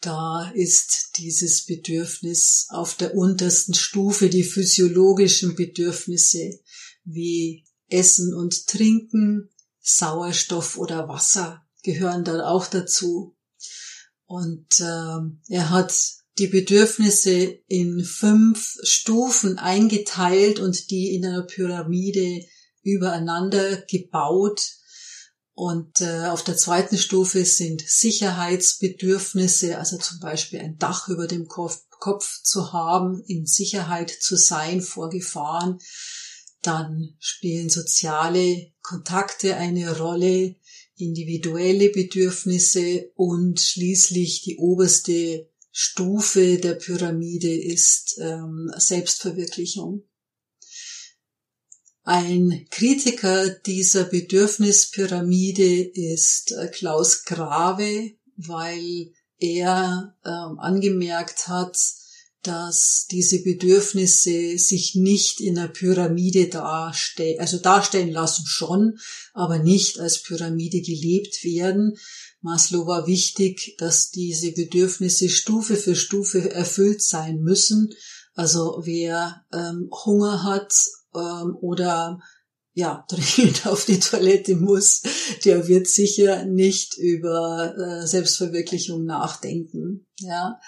Da 0.00 0.52
ist 0.54 1.16
dieses 1.16 1.66
Bedürfnis 1.66 2.68
auf 2.68 2.94
der 2.94 3.16
untersten 3.16 3.74
Stufe 3.74 4.30
die 4.30 4.44
physiologischen 4.44 5.56
Bedürfnisse 5.56 6.60
wie 7.02 7.64
Essen 7.88 8.32
und 8.32 8.68
Trinken, 8.68 9.50
Sauerstoff 9.80 10.78
oder 10.78 11.08
Wasser 11.08 11.66
gehören 11.82 12.22
dann 12.22 12.40
auch 12.40 12.68
dazu. 12.68 13.36
Und 14.26 14.78
äh, 14.78 15.18
er 15.48 15.70
hat 15.70 16.15
die 16.38 16.48
Bedürfnisse 16.48 17.60
in 17.66 18.04
fünf 18.04 18.76
Stufen 18.82 19.58
eingeteilt 19.58 20.60
und 20.60 20.90
die 20.90 21.14
in 21.14 21.24
einer 21.24 21.42
Pyramide 21.42 22.44
übereinander 22.82 23.78
gebaut. 23.82 24.60
Und 25.54 26.02
äh, 26.02 26.26
auf 26.26 26.44
der 26.44 26.58
zweiten 26.58 26.98
Stufe 26.98 27.44
sind 27.46 27.82
Sicherheitsbedürfnisse, 27.86 29.78
also 29.78 29.96
zum 29.96 30.20
Beispiel 30.20 30.60
ein 30.60 30.76
Dach 30.76 31.08
über 31.08 31.26
dem 31.26 31.48
Kopf, 31.48 31.80
Kopf 31.98 32.42
zu 32.42 32.74
haben, 32.74 33.24
in 33.26 33.46
Sicherheit 33.46 34.10
zu 34.10 34.36
sein 34.36 34.82
vor 34.82 35.08
Gefahren. 35.08 35.78
Dann 36.60 37.16
spielen 37.18 37.70
soziale 37.70 38.72
Kontakte 38.82 39.56
eine 39.56 39.96
Rolle, 39.96 40.56
individuelle 40.96 41.88
Bedürfnisse 41.88 43.10
und 43.14 43.58
schließlich 43.58 44.42
die 44.42 44.58
oberste 44.58 45.48
Stufe 45.78 46.56
der 46.56 46.76
Pyramide 46.76 47.54
ist 47.54 48.16
ähm, 48.18 48.72
Selbstverwirklichung. 48.78 50.04
Ein 52.02 52.66
Kritiker 52.70 53.50
dieser 53.50 54.04
Bedürfnispyramide 54.04 55.82
ist 55.82 56.52
äh, 56.52 56.68
Klaus 56.68 57.24
Grave, 57.24 58.12
weil 58.38 59.12
er 59.36 60.16
äh, 60.24 60.30
angemerkt 60.30 61.46
hat, 61.48 61.76
dass 62.40 63.06
diese 63.10 63.42
Bedürfnisse 63.42 64.56
sich 64.56 64.94
nicht 64.94 65.40
in 65.40 65.56
der 65.56 65.68
Pyramide 65.68 66.48
darstellen, 66.48 67.38
also 67.38 67.58
darstellen 67.58 68.12
lassen 68.12 68.46
schon, 68.46 68.98
aber 69.34 69.58
nicht 69.58 69.98
als 69.98 70.22
Pyramide 70.22 70.80
gelebt 70.80 71.44
werden. 71.44 71.98
Maslow 72.46 72.86
war 72.86 73.08
wichtig, 73.08 73.74
dass 73.78 74.12
diese 74.12 74.52
Bedürfnisse 74.52 75.28
Stufe 75.28 75.74
für 75.74 75.96
Stufe 75.96 76.52
erfüllt 76.52 77.02
sein 77.02 77.40
müssen. 77.40 77.92
Also 78.34 78.82
wer 78.84 79.44
ähm, 79.52 79.90
Hunger 80.04 80.44
hat 80.44 80.72
ähm, 81.12 81.56
oder 81.60 82.20
ja, 82.72 83.04
dringend 83.10 83.66
auf 83.66 83.84
die 83.84 83.98
Toilette 83.98 84.54
muss, 84.54 85.02
der 85.44 85.66
wird 85.66 85.88
sicher 85.88 86.44
nicht 86.44 86.96
über 86.98 87.74
äh, 87.76 88.06
Selbstverwirklichung 88.06 89.04
nachdenken. 89.04 90.06
Ja. 90.20 90.60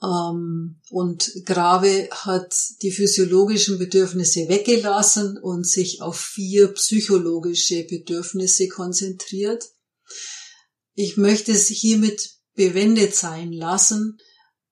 Ähm, 0.00 0.80
und 0.90 1.32
Grave 1.46 2.10
hat 2.12 2.54
die 2.82 2.92
physiologischen 2.92 3.78
Bedürfnisse 3.78 4.48
weggelassen 4.48 5.36
und 5.36 5.66
sich 5.66 6.00
auf 6.00 6.20
vier 6.20 6.68
psychologische 6.74 7.82
Bedürfnisse 7.82 8.68
konzentriert. 8.68 9.64
Ich 11.00 11.16
möchte 11.16 11.52
es 11.52 11.68
hiermit 11.68 12.28
bewendet 12.56 13.14
sein 13.14 13.52
lassen, 13.52 14.18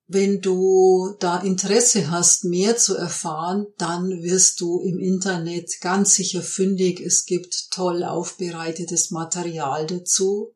wenn 0.07 0.41
du 0.41 1.15
da 1.21 1.39
Interesse 1.39 2.11
hast, 2.11 2.43
mehr 2.43 2.75
zu 2.75 2.97
erfahren, 2.97 3.67
dann 3.77 4.09
wirst 4.23 4.59
du 4.59 4.81
im 4.81 4.99
Internet 4.99 5.79
ganz 5.79 6.15
sicher 6.15 6.41
fündig. 6.41 6.99
Es 6.99 7.25
gibt 7.25 7.71
toll 7.71 8.03
aufbereitetes 8.03 9.09
Material 9.11 9.87
dazu. 9.87 10.53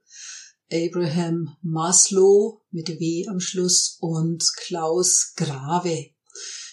Abraham 0.70 1.56
Maslow 1.62 2.60
mit 2.72 2.90
W 2.90 3.28
am 3.30 3.40
Schluss 3.40 3.96
und 4.02 4.44
Klaus 4.58 5.32
Grave. 5.38 6.08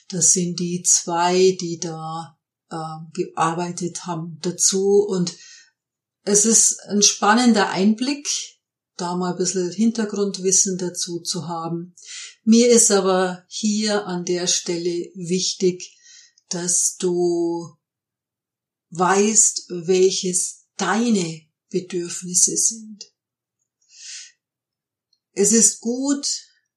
Das 0.09 0.33
sind 0.33 0.59
die 0.59 0.83
zwei, 0.83 1.57
die 1.61 1.78
da 1.78 2.37
äh, 2.69 2.76
gearbeitet 3.12 4.07
haben 4.07 4.40
dazu. 4.43 5.07
Und 5.09 5.37
es 6.25 6.45
ist 6.45 6.81
ein 6.88 7.02
spannender 7.02 7.71
Einblick 7.71 8.26
da 9.00 9.17
mal 9.17 9.33
ein 9.33 9.38
bisschen 9.38 9.71
Hintergrundwissen 9.71 10.76
dazu 10.78 11.21
zu 11.21 11.49
haben. 11.49 11.95
Mir 12.45 12.69
ist 12.69 12.90
aber 12.90 13.45
hier 13.49 14.07
an 14.07 14.25
der 14.25 14.47
Stelle 14.47 15.11
wichtig, 15.14 15.97
dass 16.49 16.97
du 16.97 17.76
weißt, 18.90 19.67
welches 19.69 20.67
deine 20.76 21.43
Bedürfnisse 21.71 22.57
sind. 22.57 23.12
Es 25.33 25.52
ist 25.52 25.81
gut, 25.81 26.26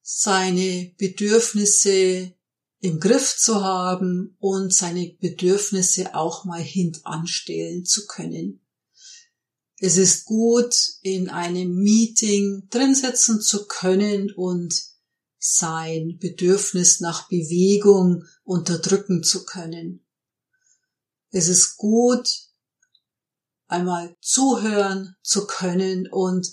seine 0.02 0.94
Bedürfnisse 0.98 2.34
im 2.80 3.00
Griff 3.00 3.36
zu 3.38 3.62
haben 3.62 4.36
und 4.38 4.74
seine 4.74 5.16
Bedürfnisse 5.20 6.14
auch 6.14 6.44
mal 6.44 6.60
hintanstellen 6.60 7.84
zu 7.84 8.06
können. 8.06 8.61
Es 9.84 9.96
ist 9.96 10.26
gut, 10.26 10.76
in 11.00 11.28
einem 11.28 11.74
Meeting 11.74 12.68
drin 12.70 12.94
sitzen 12.94 13.40
zu 13.40 13.66
können 13.66 14.30
und 14.30 14.72
sein 15.40 16.18
Bedürfnis 16.20 17.00
nach 17.00 17.28
Bewegung 17.28 18.22
unterdrücken 18.44 19.24
zu 19.24 19.44
können. 19.44 20.06
Es 21.30 21.48
ist 21.48 21.78
gut, 21.78 22.28
einmal 23.66 24.16
zuhören 24.20 25.16
zu 25.20 25.48
können 25.48 26.06
und 26.08 26.46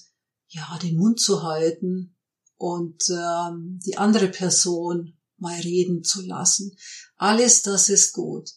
ja, 0.47 0.79
den 0.81 0.97
Mund 0.97 1.19
zu 1.19 1.43
halten 1.43 2.17
und 2.57 3.03
ähm, 3.11 3.79
die 3.85 3.95
andere 3.99 4.29
Person 4.29 5.19
mal 5.37 5.59
reden 5.59 6.03
zu 6.03 6.23
lassen. 6.23 6.75
Alles 7.15 7.61
das 7.61 7.89
ist 7.89 8.11
gut. 8.11 8.49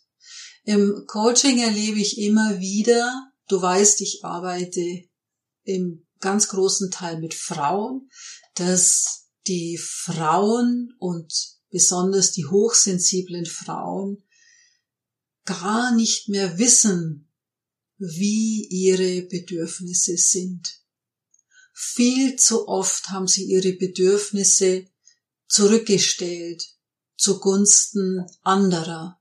Im 0.65 1.05
Coaching 1.07 1.59
erlebe 1.59 1.99
ich 1.99 2.17
immer 2.17 2.59
wieder, 2.59 3.32
Du 3.53 3.61
weißt, 3.61 4.01
ich 4.01 4.25
arbeite 4.25 5.05
im 5.65 6.07
ganz 6.21 6.49
großen 6.49 6.91
Teil 6.91 7.21
mit 7.21 7.35
Frauen, 7.35 8.11
dass 8.55 9.29
die 9.47 9.77
Frauen 9.77 10.95
und 10.99 11.59
besonders 11.69 12.33
die 12.33 12.47
hochsensiblen 12.47 13.45
Frauen 13.45 14.25
gar 15.45 15.95
nicht 15.95 16.31
mehr 16.31 16.57
wissen, 16.57 17.31
wie 17.99 18.67
ihre 18.71 19.21
Bedürfnisse 19.21 20.17
sind. 20.17 20.81
Viel 21.75 22.37
zu 22.37 22.69
oft 22.69 23.11
haben 23.11 23.29
sie 23.29 23.45
ihre 23.45 23.75
Bedürfnisse 23.75 24.87
zurückgestellt 25.47 26.75
zugunsten 27.19 28.25
anderer, 28.41 29.21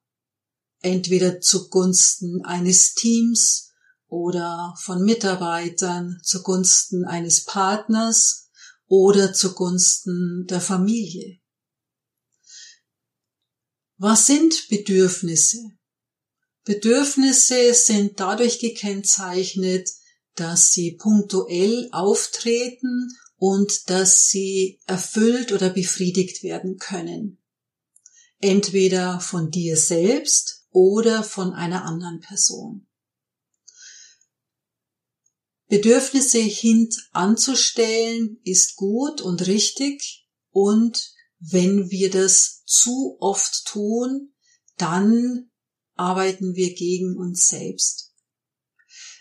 entweder 0.80 1.42
zugunsten 1.42 2.46
eines 2.46 2.94
Teams 2.94 3.68
oder 4.12 4.76
von 4.78 5.04
Mitarbeitern 5.04 6.20
zugunsten 6.22 7.06
eines 7.06 7.46
Partners 7.46 8.50
oder 8.88 9.32
zugunsten 9.32 10.46
der 10.50 10.60
Familie. 10.60 11.40
Was 13.96 14.28
sind 14.28 14.68
Bedürfnisse? 14.68 15.60
Bedürfnisse 16.66 17.74
sind 17.74 18.20
dadurch 18.20 18.60
gekennzeichnet, 18.60 19.90
dass 20.36 20.72
sie 20.72 20.98
punktuell 20.98 21.88
auftreten 21.94 23.08
und 23.38 23.90
dass 23.90 24.28
sie 24.28 24.82
erfüllt 24.88 25.54
oder 25.54 25.70
befriedigt 25.70 26.44
werden 26.44 26.78
können. 26.78 27.42
Entweder 28.40 29.22
von 29.22 29.52
dir 29.52 29.78
selbst 29.78 30.66
oder 30.70 31.24
von 31.24 31.54
einer 31.54 31.86
anderen 31.86 32.20
Person. 32.20 32.88
Bedürfnisse 35.72 36.40
hintanzustellen 36.40 38.42
ist 38.44 38.76
gut 38.76 39.22
und 39.22 39.48
richtig 39.48 40.28
und 40.50 41.14
wenn 41.40 41.90
wir 41.90 42.12
das 42.12 42.66
zu 42.66 43.16
oft 43.22 43.68
tun, 43.68 44.34
dann 44.76 45.50
arbeiten 45.96 46.56
wir 46.56 46.74
gegen 46.74 47.16
uns 47.16 47.48
selbst. 47.48 48.12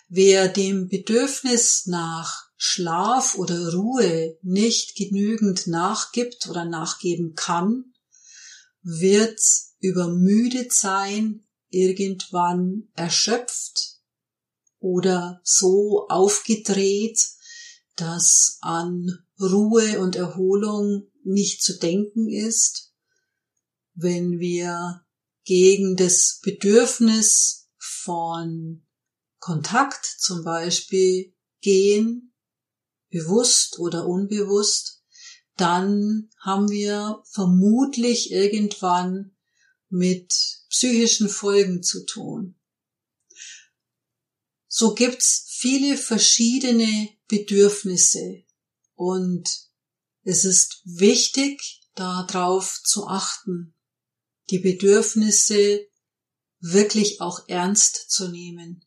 Wer 0.08 0.48
dem 0.48 0.88
Bedürfnis 0.88 1.86
nach 1.86 2.50
Schlaf 2.56 3.36
oder 3.36 3.72
Ruhe 3.72 4.36
nicht 4.42 4.96
genügend 4.96 5.68
nachgibt 5.68 6.48
oder 6.48 6.64
nachgeben 6.64 7.34
kann, 7.36 7.94
wird 8.82 9.40
übermüdet 9.78 10.72
sein, 10.72 11.46
irgendwann 11.68 12.88
erschöpft 12.96 13.99
oder 14.80 15.40
so 15.44 16.06
aufgedreht, 16.08 17.20
dass 17.96 18.58
an 18.60 19.18
Ruhe 19.38 20.00
und 20.00 20.16
Erholung 20.16 21.06
nicht 21.22 21.62
zu 21.62 21.78
denken 21.78 22.28
ist, 22.28 22.92
wenn 23.94 24.38
wir 24.38 25.04
gegen 25.44 25.96
das 25.96 26.40
Bedürfnis 26.42 27.68
von 27.78 28.86
Kontakt 29.38 30.04
zum 30.04 30.44
Beispiel 30.44 31.34
gehen, 31.60 32.34
bewusst 33.10 33.78
oder 33.78 34.06
unbewusst, 34.06 35.02
dann 35.56 36.30
haben 36.38 36.70
wir 36.70 37.22
vermutlich 37.30 38.30
irgendwann 38.30 39.36
mit 39.88 40.32
psychischen 40.70 41.28
Folgen 41.28 41.82
zu 41.82 42.06
tun. 42.06 42.59
So 44.72 44.94
gibt's 44.94 45.46
viele 45.48 45.96
verschiedene 45.96 47.08
Bedürfnisse 47.26 48.44
und 48.94 49.48
es 50.22 50.44
ist 50.44 50.80
wichtig, 50.84 51.82
darauf 51.96 52.80
zu 52.84 53.08
achten, 53.08 53.74
die 54.50 54.60
Bedürfnisse 54.60 55.88
wirklich 56.60 57.20
auch 57.20 57.48
ernst 57.48 58.12
zu 58.12 58.28
nehmen. 58.28 58.86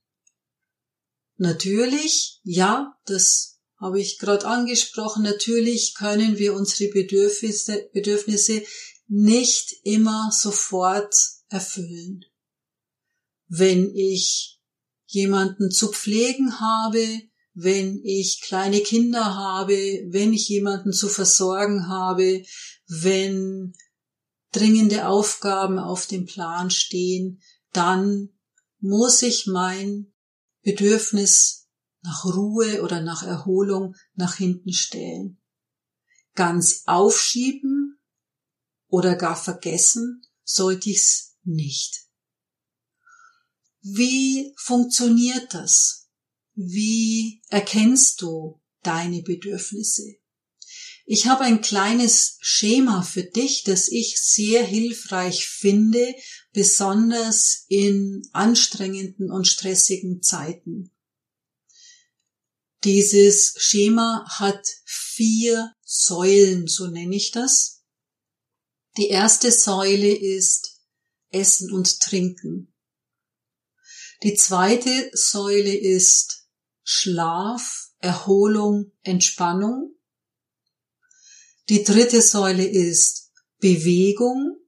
Natürlich, 1.35 2.39
ja, 2.43 2.97
das 3.05 3.59
habe 3.75 3.99
ich 3.99 4.19
gerade 4.19 4.47
angesprochen, 4.47 5.23
natürlich 5.23 5.95
können 5.95 6.37
wir 6.37 6.53
unsere 6.53 6.93
Bedürfnisse, 6.93 7.89
Bedürfnisse 7.91 8.63
nicht 9.07 9.75
immer 9.83 10.31
sofort 10.31 11.13
erfüllen. 11.49 12.23
Wenn 13.49 13.93
ich 13.93 14.52
jemanden 15.13 15.69
zu 15.69 15.89
pflegen 15.89 16.59
habe, 16.59 17.21
wenn 17.53 18.01
ich 18.03 18.41
kleine 18.41 18.81
Kinder 18.81 19.35
habe, 19.35 19.75
wenn 20.09 20.33
ich 20.33 20.49
jemanden 20.49 20.91
zu 20.91 21.07
versorgen 21.07 21.87
habe, 21.87 22.43
wenn 22.87 23.73
dringende 24.51 25.07
Aufgaben 25.07 25.77
auf 25.77 26.07
dem 26.07 26.25
Plan 26.25 26.71
stehen, 26.71 27.41
dann 27.71 28.29
muss 28.79 29.21
ich 29.21 29.45
mein 29.45 30.11
Bedürfnis 30.63 31.69
nach 32.01 32.25
Ruhe 32.25 32.81
oder 32.81 33.01
nach 33.01 33.23
Erholung 33.23 33.95
nach 34.15 34.35
hinten 34.35 34.73
stellen. 34.73 35.39
Ganz 36.33 36.83
aufschieben 36.85 37.99
oder 38.87 39.15
gar 39.15 39.35
vergessen 39.35 40.23
sollte 40.43 40.89
ich's 40.89 41.37
nicht. 41.43 42.07
Wie 43.83 44.53
funktioniert 44.55 45.53
das? 45.53 46.07
Wie 46.55 47.41
erkennst 47.49 48.21
du 48.21 48.61
deine 48.81 49.21
Bedürfnisse? 49.21 50.15
Ich 51.05 51.27
habe 51.27 51.43
ein 51.43 51.59
kleines 51.59 52.37
Schema 52.39 53.01
für 53.01 53.23
dich, 53.23 53.63
das 53.63 53.89
ich 53.89 54.21
sehr 54.21 54.63
hilfreich 54.63 55.47
finde, 55.47 56.15
besonders 56.53 57.65
in 57.67 58.21
anstrengenden 58.31 59.29
und 59.29 59.49
stressigen 59.49 60.23
Zeiten. 60.23 60.91
Dieses 62.85 63.53
Schema 63.57 64.25
hat 64.29 64.65
vier 64.85 65.73
Säulen, 65.83 66.67
so 66.67 66.87
nenne 66.87 67.17
ich 67.17 67.31
das. 67.31 67.83
Die 68.95 69.07
erste 69.07 69.51
Säule 69.51 70.15
ist 70.15 70.79
Essen 71.31 71.69
und 71.73 71.99
Trinken. 71.99 72.72
Die 74.23 74.35
zweite 74.35 75.11
Säule 75.13 75.75
ist 75.75 76.47
Schlaf, 76.83 77.89
Erholung, 77.99 78.93
Entspannung. 79.01 79.97
Die 81.67 81.83
dritte 81.83 82.21
Säule 82.21 82.65
ist 82.65 83.33
Bewegung 83.57 84.61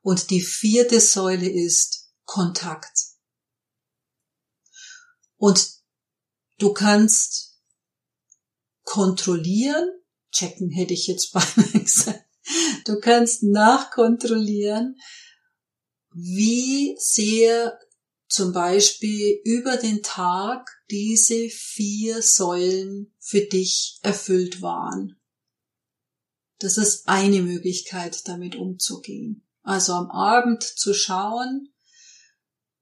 und 0.00 0.30
die 0.30 0.40
vierte 0.40 1.00
Säule 1.00 1.48
ist 1.48 2.12
Kontakt. 2.24 3.12
Und 5.36 5.80
du 6.58 6.72
kannst 6.72 7.60
kontrollieren, 8.82 9.88
checken 10.32 10.70
hätte 10.70 10.94
ich 10.94 11.06
jetzt 11.06 11.32
beinahe 11.32 11.80
gesagt, 11.80 12.26
du 12.86 12.98
kannst 12.98 13.44
nachkontrollieren, 13.44 14.98
wie 16.10 16.96
sehr 16.98 17.78
zum 18.32 18.52
Beispiel 18.52 19.42
über 19.44 19.76
den 19.76 20.02
Tag 20.02 20.70
diese 20.90 21.50
vier 21.50 22.22
Säulen 22.22 23.12
für 23.18 23.42
dich 23.42 23.98
erfüllt 24.00 24.62
waren. 24.62 25.20
Das 26.58 26.78
ist 26.78 27.08
eine 27.08 27.42
Möglichkeit, 27.42 28.26
damit 28.28 28.56
umzugehen. 28.56 29.46
Also 29.62 29.92
am 29.92 30.10
Abend 30.10 30.62
zu 30.62 30.94
schauen, 30.94 31.74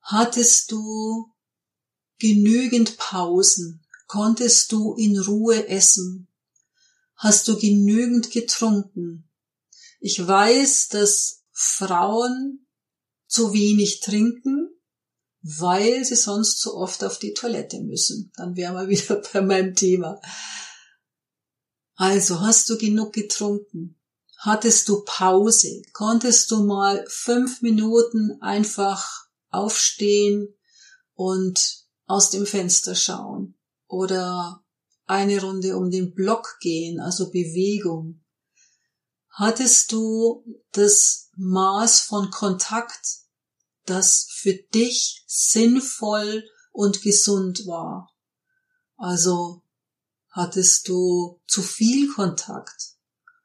hattest 0.01 0.71
du 0.71 1.33
genügend 2.21 2.97
Pausen? 2.97 3.85
Konntest 4.07 4.71
du 4.71 4.95
in 4.95 5.19
Ruhe 5.19 5.67
essen? 5.67 6.29
Hast 7.17 7.49
du 7.49 7.59
genügend 7.59 8.31
getrunken? 8.31 9.29
Ich 9.99 10.25
weiß, 10.25 10.91
dass 10.91 11.43
Frauen 11.51 12.69
zu 13.27 13.53
wenig 13.53 14.01
trinken, 14.01 14.71
weil 15.43 16.05
sie 16.05 16.17
sonst 16.17 16.61
zu 16.61 16.77
oft 16.77 17.03
auf 17.05 17.19
die 17.19 17.35
Toilette 17.35 17.81
müssen. 17.81 18.33
Dann 18.37 18.57
wären 18.57 18.75
wir 18.75 18.89
wieder 18.97 19.23
bei 19.33 19.41
meinem 19.41 19.75
Thema. 19.75 20.21
Also 21.95 22.41
hast 22.41 22.69
du 22.71 22.79
genug 22.79 23.13
getrunken? 23.13 24.01
Hattest 24.39 24.89
du 24.89 25.03
Pause? 25.05 25.83
Konntest 25.93 26.51
du 26.51 26.65
mal 26.65 27.05
fünf 27.09 27.61
Minuten 27.61 28.41
einfach 28.41 29.27
aufstehen 29.51 30.49
und 31.13 31.85
aus 32.07 32.31
dem 32.31 32.47
Fenster 32.47 32.95
schauen? 32.95 33.59
Oder 33.87 34.65
eine 35.05 35.43
Runde 35.43 35.77
um 35.77 35.91
den 35.91 36.15
Block 36.15 36.57
gehen, 36.61 37.01
also 37.01 37.31
Bewegung? 37.31 38.25
Hattest 39.29 39.93
du 39.93 40.45
das 40.73 41.29
Maß 41.37 42.01
von 42.01 42.31
Kontakt, 42.31 43.07
das 43.87 44.29
für 44.31 44.55
dich 44.55 45.25
sinnvoll 45.27 46.45
und 46.73 47.03
gesund 47.03 47.67
war? 47.67 48.11
Also 48.97 49.63
Hattest 50.31 50.89
du 50.89 51.41
zu 51.49 51.61
viel 51.61 52.09
Kontakt? 52.13 52.95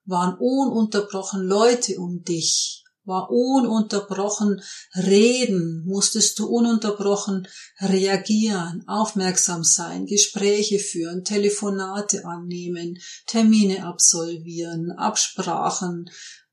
Waren 0.06 0.38
ununterbrochen 0.38 1.42
Leute 1.42 1.98
um 1.98 2.24
dich? 2.24 2.84
War 3.06 3.30
ununterbrochen 3.32 4.62
reden? 4.96 5.84
Musstest 5.86 6.38
du 6.38 6.48
ununterbrochen 6.48 7.48
reagieren, 7.80 8.84
aufmerksam 8.88 9.64
sein, 9.64 10.06
Gespräche 10.06 10.78
führen, 10.78 11.24
Telefonate 11.24 12.26
annehmen, 12.26 13.00
Termine 13.26 13.86
absolvieren, 13.86 14.92
Absprachen 14.92 16.10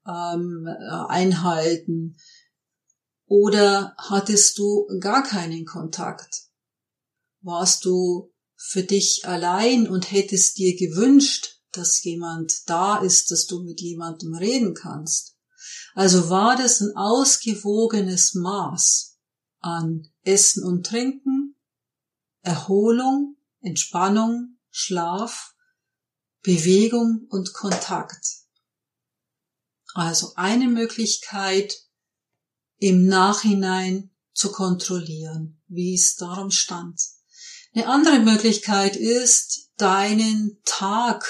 ähm, 0.06 0.66
einhalten? 1.08 2.16
Oder 3.32 3.94
hattest 3.96 4.58
du 4.58 4.86
gar 5.00 5.22
keinen 5.22 5.64
Kontakt? 5.64 6.50
Warst 7.40 7.86
du 7.86 8.30
für 8.56 8.82
dich 8.82 9.22
allein 9.24 9.88
und 9.88 10.12
hättest 10.12 10.58
dir 10.58 10.76
gewünscht, 10.76 11.62
dass 11.70 12.04
jemand 12.04 12.68
da 12.68 12.98
ist, 12.98 13.30
dass 13.30 13.46
du 13.46 13.62
mit 13.62 13.80
jemandem 13.80 14.34
reden 14.34 14.74
kannst. 14.74 15.34
Also 15.94 16.28
war 16.28 16.56
das 16.56 16.82
ein 16.82 16.94
ausgewogenes 16.94 18.34
Maß 18.34 19.18
an 19.60 20.12
Essen 20.24 20.62
und 20.62 20.84
Trinken, 20.84 21.56
Erholung, 22.42 23.38
Entspannung, 23.62 24.58
Schlaf, 24.68 25.54
Bewegung 26.42 27.28
und 27.30 27.54
Kontakt. 27.54 28.26
Also 29.94 30.34
eine 30.34 30.68
Möglichkeit, 30.68 31.78
im 32.82 33.06
Nachhinein 33.06 34.10
zu 34.34 34.50
kontrollieren, 34.50 35.62
wie 35.68 35.94
es 35.94 36.16
darum 36.16 36.50
stand. 36.50 37.00
Eine 37.72 37.86
andere 37.86 38.18
Möglichkeit 38.18 38.96
ist, 38.96 39.70
deinen 39.76 40.58
Tag 40.64 41.24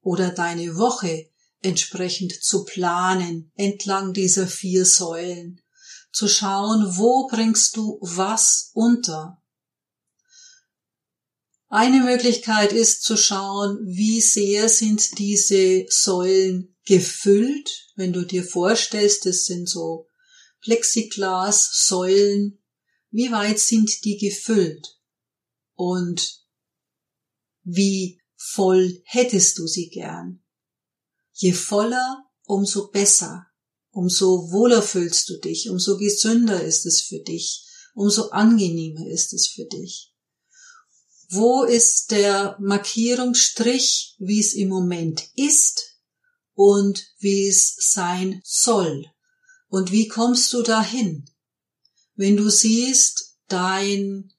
oder 0.00 0.30
deine 0.30 0.76
Woche 0.76 1.30
entsprechend 1.62 2.32
zu 2.42 2.64
planen 2.64 3.52
entlang 3.54 4.12
dieser 4.12 4.48
vier 4.48 4.84
Säulen, 4.84 5.62
zu 6.12 6.26
schauen, 6.26 6.96
wo 6.96 7.28
bringst 7.28 7.76
du 7.76 7.98
was 8.00 8.72
unter. 8.74 9.40
Eine 11.68 12.00
Möglichkeit 12.00 12.72
ist 12.72 13.04
zu 13.04 13.16
schauen, 13.16 13.78
wie 13.84 14.20
sehr 14.20 14.68
sind 14.68 15.18
diese 15.18 15.86
Säulen 15.88 16.76
gefüllt. 16.84 17.92
Wenn 17.94 18.12
du 18.12 18.24
dir 18.24 18.42
vorstellst, 18.42 19.26
es 19.26 19.46
sind 19.46 19.68
so 19.68 20.08
Plexiglas-Säulen, 20.66 22.58
wie 23.10 23.32
weit 23.32 23.58
sind 23.58 24.04
die 24.04 24.18
gefüllt? 24.18 24.96
und 25.76 26.42
wie 27.62 28.20
voll 28.34 29.00
hättest 29.04 29.58
du 29.58 29.66
sie 29.66 29.88
gern. 29.88 30.42
Je 31.32 31.52
voller, 31.52 32.24
umso 32.44 32.88
besser, 32.90 33.46
umso 33.90 34.50
wohler 34.50 34.82
fühlst 34.82 35.28
du 35.28 35.38
dich, 35.38 35.68
umso 35.70 35.98
gesünder 35.98 36.62
ist 36.62 36.86
es 36.86 37.02
für 37.02 37.20
dich, 37.20 37.64
umso 37.94 38.30
angenehmer 38.30 39.06
ist 39.06 39.32
es 39.32 39.46
für 39.48 39.64
dich. 39.66 40.14
Wo 41.28 41.64
ist 41.64 42.12
der 42.12 42.56
Markierungsstrich, 42.60 44.14
wie 44.18 44.40
es 44.40 44.54
im 44.54 44.68
Moment 44.68 45.28
ist 45.34 45.98
und 46.54 47.04
wie 47.18 47.48
es 47.48 47.74
sein 47.78 48.40
soll? 48.44 49.04
Und 49.68 49.90
wie 49.92 50.08
kommst 50.08 50.52
du 50.52 50.62
dahin? 50.62 51.28
Wenn 52.14 52.36
du 52.36 52.48
siehst, 52.48 53.36
dein 53.48 54.32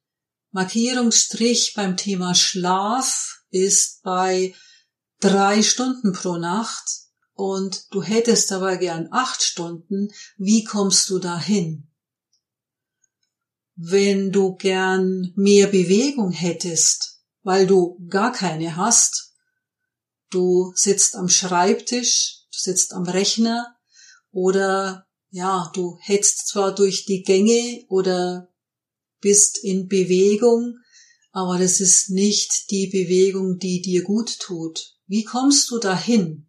Markierungsstrich 0.51 1.73
beim 1.75 1.97
Thema 1.97 2.33
Schlaf 2.33 3.41
ist 3.49 4.01
bei 4.03 4.55
drei 5.19 5.61
Stunden 5.63 6.13
pro 6.13 6.37
Nacht 6.37 6.85
und 7.33 7.85
du 7.91 8.01
hättest 8.01 8.51
aber 8.51 8.77
gern 8.77 9.09
acht 9.11 9.43
Stunden. 9.43 10.09
Wie 10.37 10.63
kommst 10.63 11.09
du 11.09 11.19
dahin? 11.19 11.91
Wenn 13.75 14.31
du 14.31 14.55
gern 14.55 15.33
mehr 15.35 15.67
Bewegung 15.67 16.31
hättest, 16.31 17.21
weil 17.43 17.67
du 17.67 18.03
gar 18.09 18.31
keine 18.31 18.75
hast, 18.75 19.35
du 20.31 20.71
sitzt 20.75 21.15
am 21.15 21.29
Schreibtisch, 21.29 22.47
du 22.51 22.57
sitzt 22.59 22.93
am 22.93 23.03
Rechner, 23.03 23.77
Oder 24.31 25.06
ja, 25.29 25.71
du 25.73 25.97
hetzt 26.01 26.47
zwar 26.47 26.73
durch 26.73 27.05
die 27.05 27.23
Gänge 27.23 27.85
oder 27.89 28.53
bist 29.19 29.57
in 29.63 29.87
Bewegung, 29.87 30.77
aber 31.31 31.59
das 31.59 31.79
ist 31.79 32.09
nicht 32.09 32.71
die 32.71 32.87
Bewegung, 32.87 33.59
die 33.59 33.81
dir 33.81 34.03
gut 34.03 34.39
tut. 34.39 34.95
Wie 35.05 35.23
kommst 35.23 35.69
du 35.69 35.79
dahin? 35.79 36.47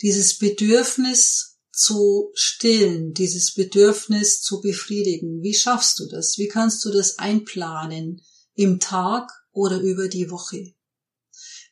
Dieses 0.00 0.38
Bedürfnis 0.38 1.58
zu 1.72 2.30
stillen, 2.34 3.14
dieses 3.14 3.54
Bedürfnis 3.54 4.42
zu 4.42 4.60
befriedigen. 4.60 5.42
Wie 5.42 5.54
schaffst 5.54 5.98
du 5.98 6.06
das? 6.06 6.36
Wie 6.38 6.48
kannst 6.48 6.84
du 6.84 6.90
das 6.90 7.18
einplanen? 7.18 8.22
Im 8.54 8.80
Tag 8.80 9.30
oder 9.52 9.80
über 9.80 10.08
die 10.08 10.30
Woche? 10.30 10.74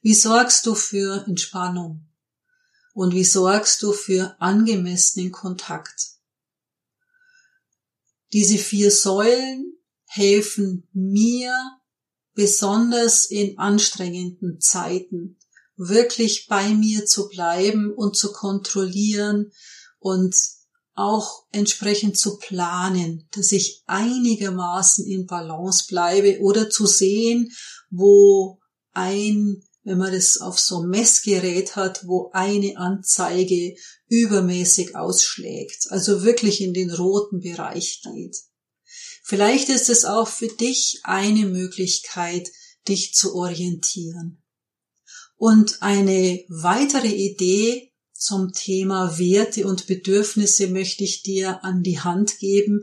Wie 0.01 0.15
sorgst 0.15 0.65
du 0.67 0.75
für 0.75 1.25
Entspannung? 1.27 2.08
Und 2.99 3.15
wie 3.15 3.23
sorgst 3.23 3.81
du 3.85 3.93
für 3.93 4.35
angemessenen 4.41 5.31
Kontakt? 5.31 6.17
Diese 8.33 8.59
vier 8.59 8.91
Säulen 8.91 9.79
helfen 10.07 10.89
mir 10.93 11.55
besonders 12.35 13.27
in 13.27 13.57
anstrengenden 13.57 14.61
Zeiten 14.61 15.39
wirklich 15.77 16.49
bei 16.49 16.71
mir 16.71 17.07
zu 17.07 17.29
bleiben 17.29 17.95
und 17.95 18.17
zu 18.17 18.33
kontrollieren 18.33 19.53
und 20.01 20.35
auch 20.95 21.45
entsprechend 21.53 22.19
zu 22.19 22.37
planen, 22.39 23.29
dass 23.31 23.53
ich 23.53 23.85
einigermaßen 23.87 25.07
in 25.07 25.25
Balance 25.27 25.85
bleibe 25.87 26.41
oder 26.41 26.69
zu 26.69 26.85
sehen, 26.87 27.53
wo 27.91 28.59
ein, 28.91 29.63
wenn 29.85 29.99
man 29.99 30.13
das 30.13 30.39
auf 30.39 30.59
so 30.59 30.83
ein 30.83 30.89
Messgerät 30.89 31.77
hat, 31.77 32.07
wo 32.07 32.31
eine 32.33 32.77
Anzeige 32.77 33.75
übermäßig 34.09 34.97
ausschlägt, 34.97 35.87
also 35.91 36.23
wirklich 36.23 36.61
in 36.61 36.75
den 36.75 36.91
roten 36.91 37.41
Bereich 37.41 38.03
geht. 38.03 38.37
Vielleicht 39.23 39.69
ist 39.69 39.89
es 39.89 40.05
auch 40.05 40.29
für 40.29 40.49
dich 40.49 41.01
eine 41.05 41.47
Möglichkeit, 41.47 42.49
dich 42.89 43.15
zu 43.15 43.35
orientieren. 43.35 44.43
Und 45.37 45.83
eine 45.83 46.45
weitere 46.49 47.15
Idee 47.15 47.93
zum 48.13 48.53
Thema 48.53 49.19
Werte 49.19 49.67
und 49.67 49.87
Bedürfnisse 49.87 50.69
möchte 50.69 51.05
ich 51.05 51.23
dir 51.23 51.65
an 51.65 51.83
die 51.83 52.01
Hand 52.01 52.39
geben. 52.39 52.83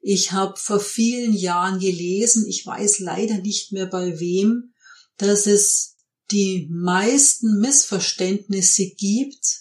Ich 0.00 0.32
habe 0.32 0.58
vor 0.58 0.80
vielen 0.80 1.32
Jahren 1.32 1.78
gelesen, 1.78 2.46
ich 2.48 2.66
weiß 2.66 2.98
leider 2.98 3.38
nicht 3.38 3.70
mehr 3.70 3.86
bei 3.86 4.18
wem, 4.18 4.72
dass 5.16 5.46
es 5.46 5.93
die 6.30 6.68
meisten 6.70 7.60
Missverständnisse 7.60 8.90
gibt, 8.90 9.60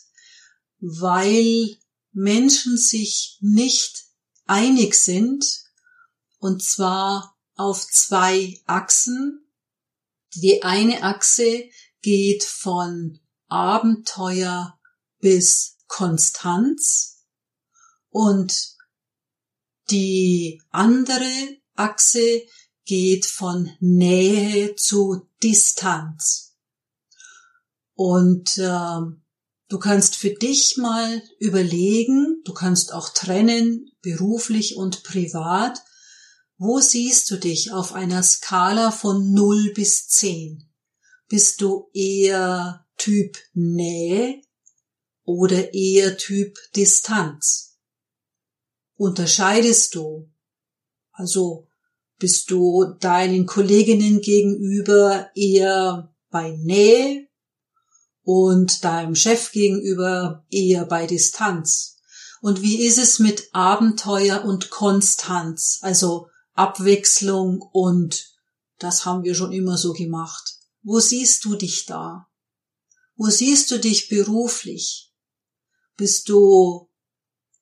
weil 0.79 1.77
Menschen 2.11 2.77
sich 2.77 3.37
nicht 3.41 4.05
einig 4.45 4.95
sind, 4.95 5.63
und 6.39 6.63
zwar 6.63 7.37
auf 7.55 7.87
zwei 7.87 8.61
Achsen. 8.65 9.47
Die 10.35 10.63
eine 10.63 11.03
Achse 11.03 11.69
geht 12.01 12.43
von 12.43 13.19
Abenteuer 13.47 14.79
bis 15.19 15.77
Konstanz 15.87 17.25
und 18.09 18.73
die 19.89 20.61
andere 20.69 21.57
Achse 21.75 22.43
geht 22.85 23.25
von 23.25 23.71
Nähe 23.79 24.75
zu 24.75 25.29
Distanz. 25.41 26.52
Und 27.95 28.57
äh, 28.57 28.99
du 29.69 29.79
kannst 29.79 30.15
für 30.15 30.31
dich 30.31 30.77
mal 30.77 31.21
überlegen, 31.39 32.41
du 32.45 32.53
kannst 32.53 32.93
auch 32.93 33.09
trennen, 33.09 33.91
beruflich 34.01 34.75
und 34.75 35.03
privat, 35.03 35.79
wo 36.57 36.79
siehst 36.79 37.29
du 37.31 37.37
dich 37.37 37.71
auf 37.71 37.93
einer 37.93 38.23
Skala 38.23 38.91
von 38.91 39.33
0 39.33 39.73
bis 39.73 40.07
10? 40.07 40.69
Bist 41.27 41.61
du 41.61 41.89
eher 41.93 42.85
Typ 42.97 43.37
Nähe 43.53 44.41
oder 45.23 45.73
eher 45.73 46.17
Typ 46.17 46.57
Distanz? 46.75 47.79
Unterscheidest 48.95 49.95
du? 49.95 50.31
Also 51.11 51.67
bist 52.17 52.51
du 52.51 52.95
deinen 52.99 53.45
Kolleginnen 53.45 54.21
gegenüber 54.21 55.29
eher 55.35 56.15
bei 56.29 56.51
Nähe 56.51 57.27
und 58.23 58.83
deinem 58.83 59.15
Chef 59.15 59.51
gegenüber 59.51 60.45
eher 60.49 60.85
bei 60.85 61.05
Distanz? 61.05 61.97
Und 62.41 62.61
wie 62.61 62.85
ist 62.85 62.97
es 62.97 63.19
mit 63.19 63.49
Abenteuer 63.53 64.43
und 64.43 64.69
Konstanz? 64.69 65.79
Also 65.81 66.27
Abwechslung 66.53 67.61
und 67.61 68.33
das 68.79 69.05
haben 69.05 69.23
wir 69.23 69.35
schon 69.35 69.51
immer 69.51 69.77
so 69.77 69.93
gemacht. 69.93 70.55
Wo 70.81 70.99
siehst 70.99 71.45
du 71.45 71.55
dich 71.55 71.85
da? 71.85 72.27
Wo 73.15 73.29
siehst 73.29 73.71
du 73.71 73.79
dich 73.79 74.09
beruflich? 74.09 75.13
Bist 75.95 76.27
du 76.27 76.89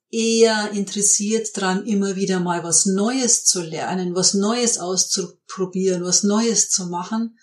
eher 0.10 0.72
interessiert 0.72 1.50
dran, 1.56 1.86
immer 1.86 2.16
wieder 2.16 2.40
mal 2.40 2.64
was 2.64 2.86
Neues 2.86 3.46
zu 3.46 3.62
lernen, 3.62 4.16
was 4.16 4.34
Neues 4.34 4.78
auszuprobieren, 4.78 6.04
was 6.04 6.24
Neues 6.24 6.70
zu 6.70 6.88
machen? 6.88 7.38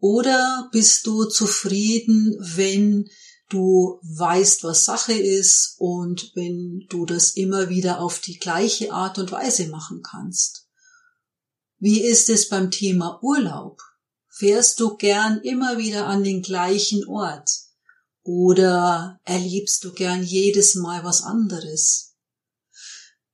Oder 0.00 0.68
bist 0.72 1.06
du 1.06 1.26
zufrieden, 1.26 2.34
wenn 2.40 3.08
du 3.50 4.00
weißt, 4.02 4.64
was 4.64 4.84
Sache 4.84 5.12
ist 5.12 5.74
und 5.78 6.32
wenn 6.34 6.86
du 6.88 7.04
das 7.04 7.32
immer 7.32 7.68
wieder 7.68 8.00
auf 8.00 8.20
die 8.20 8.38
gleiche 8.38 8.92
Art 8.92 9.18
und 9.18 9.30
Weise 9.30 9.68
machen 9.68 10.02
kannst? 10.02 10.66
Wie 11.78 12.00
ist 12.00 12.30
es 12.30 12.48
beim 12.48 12.70
Thema 12.70 13.22
Urlaub? 13.22 13.82
Fährst 14.28 14.80
du 14.80 14.96
gern 14.96 15.40
immer 15.42 15.76
wieder 15.76 16.06
an 16.06 16.24
den 16.24 16.40
gleichen 16.40 17.06
Ort? 17.06 17.50
Oder 18.22 19.20
erlebst 19.24 19.84
du 19.84 19.92
gern 19.92 20.22
jedes 20.22 20.76
Mal 20.76 21.04
was 21.04 21.22
anderes? 21.22 22.09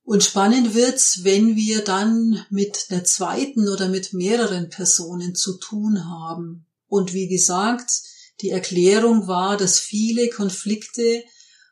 Und 0.07 0.23
spannend 0.23 0.73
wird's, 0.73 1.25
wenn 1.25 1.57
wir 1.57 1.83
dann 1.83 2.45
mit 2.49 2.91
der 2.91 3.03
zweiten 3.03 3.67
oder 3.67 3.89
mit 3.89 4.13
mehreren 4.13 4.69
Personen 4.69 5.35
zu 5.35 5.57
tun 5.57 6.05
haben. 6.05 6.65
Und 6.87 7.11
wie 7.11 7.27
gesagt, 7.27 7.91
die 8.39 8.51
Erklärung 8.51 9.27
war, 9.27 9.57
dass 9.57 9.79
viele 9.79 10.29
Konflikte 10.29 11.25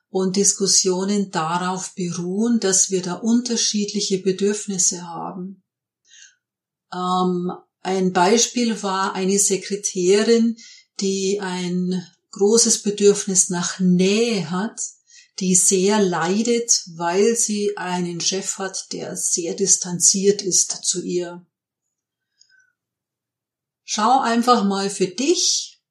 und 0.10 0.36
Diskussionen 0.36 1.32
darauf 1.32 1.96
beruhen, 1.96 2.60
dass 2.60 2.92
wir 2.92 3.02
da 3.02 3.14
unterschiedliche 3.14 4.18
Bedürfnisse 4.18 5.04
haben. 5.08 5.64
Ähm, 6.94 7.54
ein 7.84 8.12
Beispiel 8.12 8.84
war 8.84 9.16
eine 9.16 9.40
Sekretärin, 9.40 10.58
die 11.00 11.40
ein 11.40 12.06
großes 12.32 12.82
Bedürfnis 12.82 13.50
nach 13.50 13.80
Nähe 13.80 14.52
hat, 14.52 14.82
die 15.40 15.56
sehr 15.56 16.02
leidet, 16.02 16.84
weil 16.96 17.36
sie 17.36 17.76
einen 17.78 18.22
Chef 18.22 18.58
hat, 18.58 18.92
der 18.94 19.18
sehr 19.18 19.54
distanziert 19.54 20.42
ist 20.42 20.86
zu 20.86 21.02
ihr. 21.04 21.46
Schau 23.84 24.22
einfach 24.22 24.64
mal 24.64 24.90
für 24.90 25.08
dich, 25.08 25.82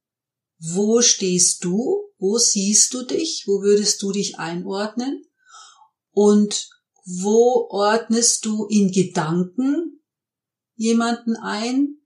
wo 0.59 1.03
stehst 1.03 1.63
du, 1.65 2.11
wo 2.19 2.39
siehst 2.39 2.95
du 2.95 3.03
dich, 3.03 3.45
wo 3.47 3.63
würdest 3.63 4.03
du 4.03 4.13
dich 4.13 4.39
einordnen 4.39 5.25
und 6.11 6.71
wo 7.05 7.69
ordnest 7.71 8.45
du 8.47 8.67
in 8.67 8.91
Gedanken 8.91 10.03
jemanden 10.75 11.37
ein 11.37 11.99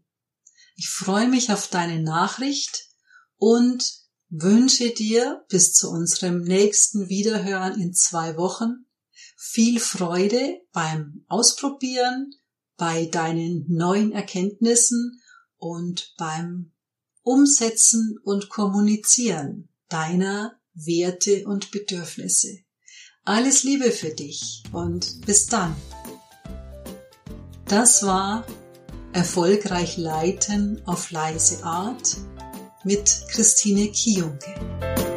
Ich 0.78 0.90
freue 0.90 1.30
mich 1.30 1.52
auf 1.52 1.70
deine 1.70 2.02
Nachricht 2.02 2.90
und 3.38 4.06
wünsche 4.30 4.90
dir 4.90 5.46
bis 5.50 5.74
zu 5.74 5.90
unserem 5.90 6.42
nächsten 6.42 7.08
Wiederhören 7.10 7.80
in 7.80 7.94
zwei 7.94 8.36
Wochen 8.38 8.86
viel 9.48 9.80
Freude 9.80 10.62
beim 10.74 11.24
Ausprobieren, 11.28 12.32
bei 12.78 13.06
deinen 13.06 13.66
neuen 13.70 14.12
Erkenntnissen 14.12 15.22
und 15.58 16.14
beim 16.18 16.72
Umsetzen 17.22 18.18
und 18.24 18.50
Kommunizieren 18.50 19.70
deiner 19.88 20.60
Werte 20.74 21.46
und 21.46 21.72
Bedürfnisse. 21.72 22.60
Alles 23.24 23.64
Liebe 23.64 23.92
für 23.92 24.10
dich 24.10 24.64
und 24.74 25.26
bis 25.26 25.46
dann. 25.46 25.76
Das 27.68 28.04
war 28.04 28.46
Erfolgreich 29.14 29.98
Leiten 29.98 30.82
auf 30.86 31.12
leise 31.12 31.64
Art 31.64 32.18
mit 32.84 33.24
Christine 33.30 33.90
Kionke. 33.92 35.15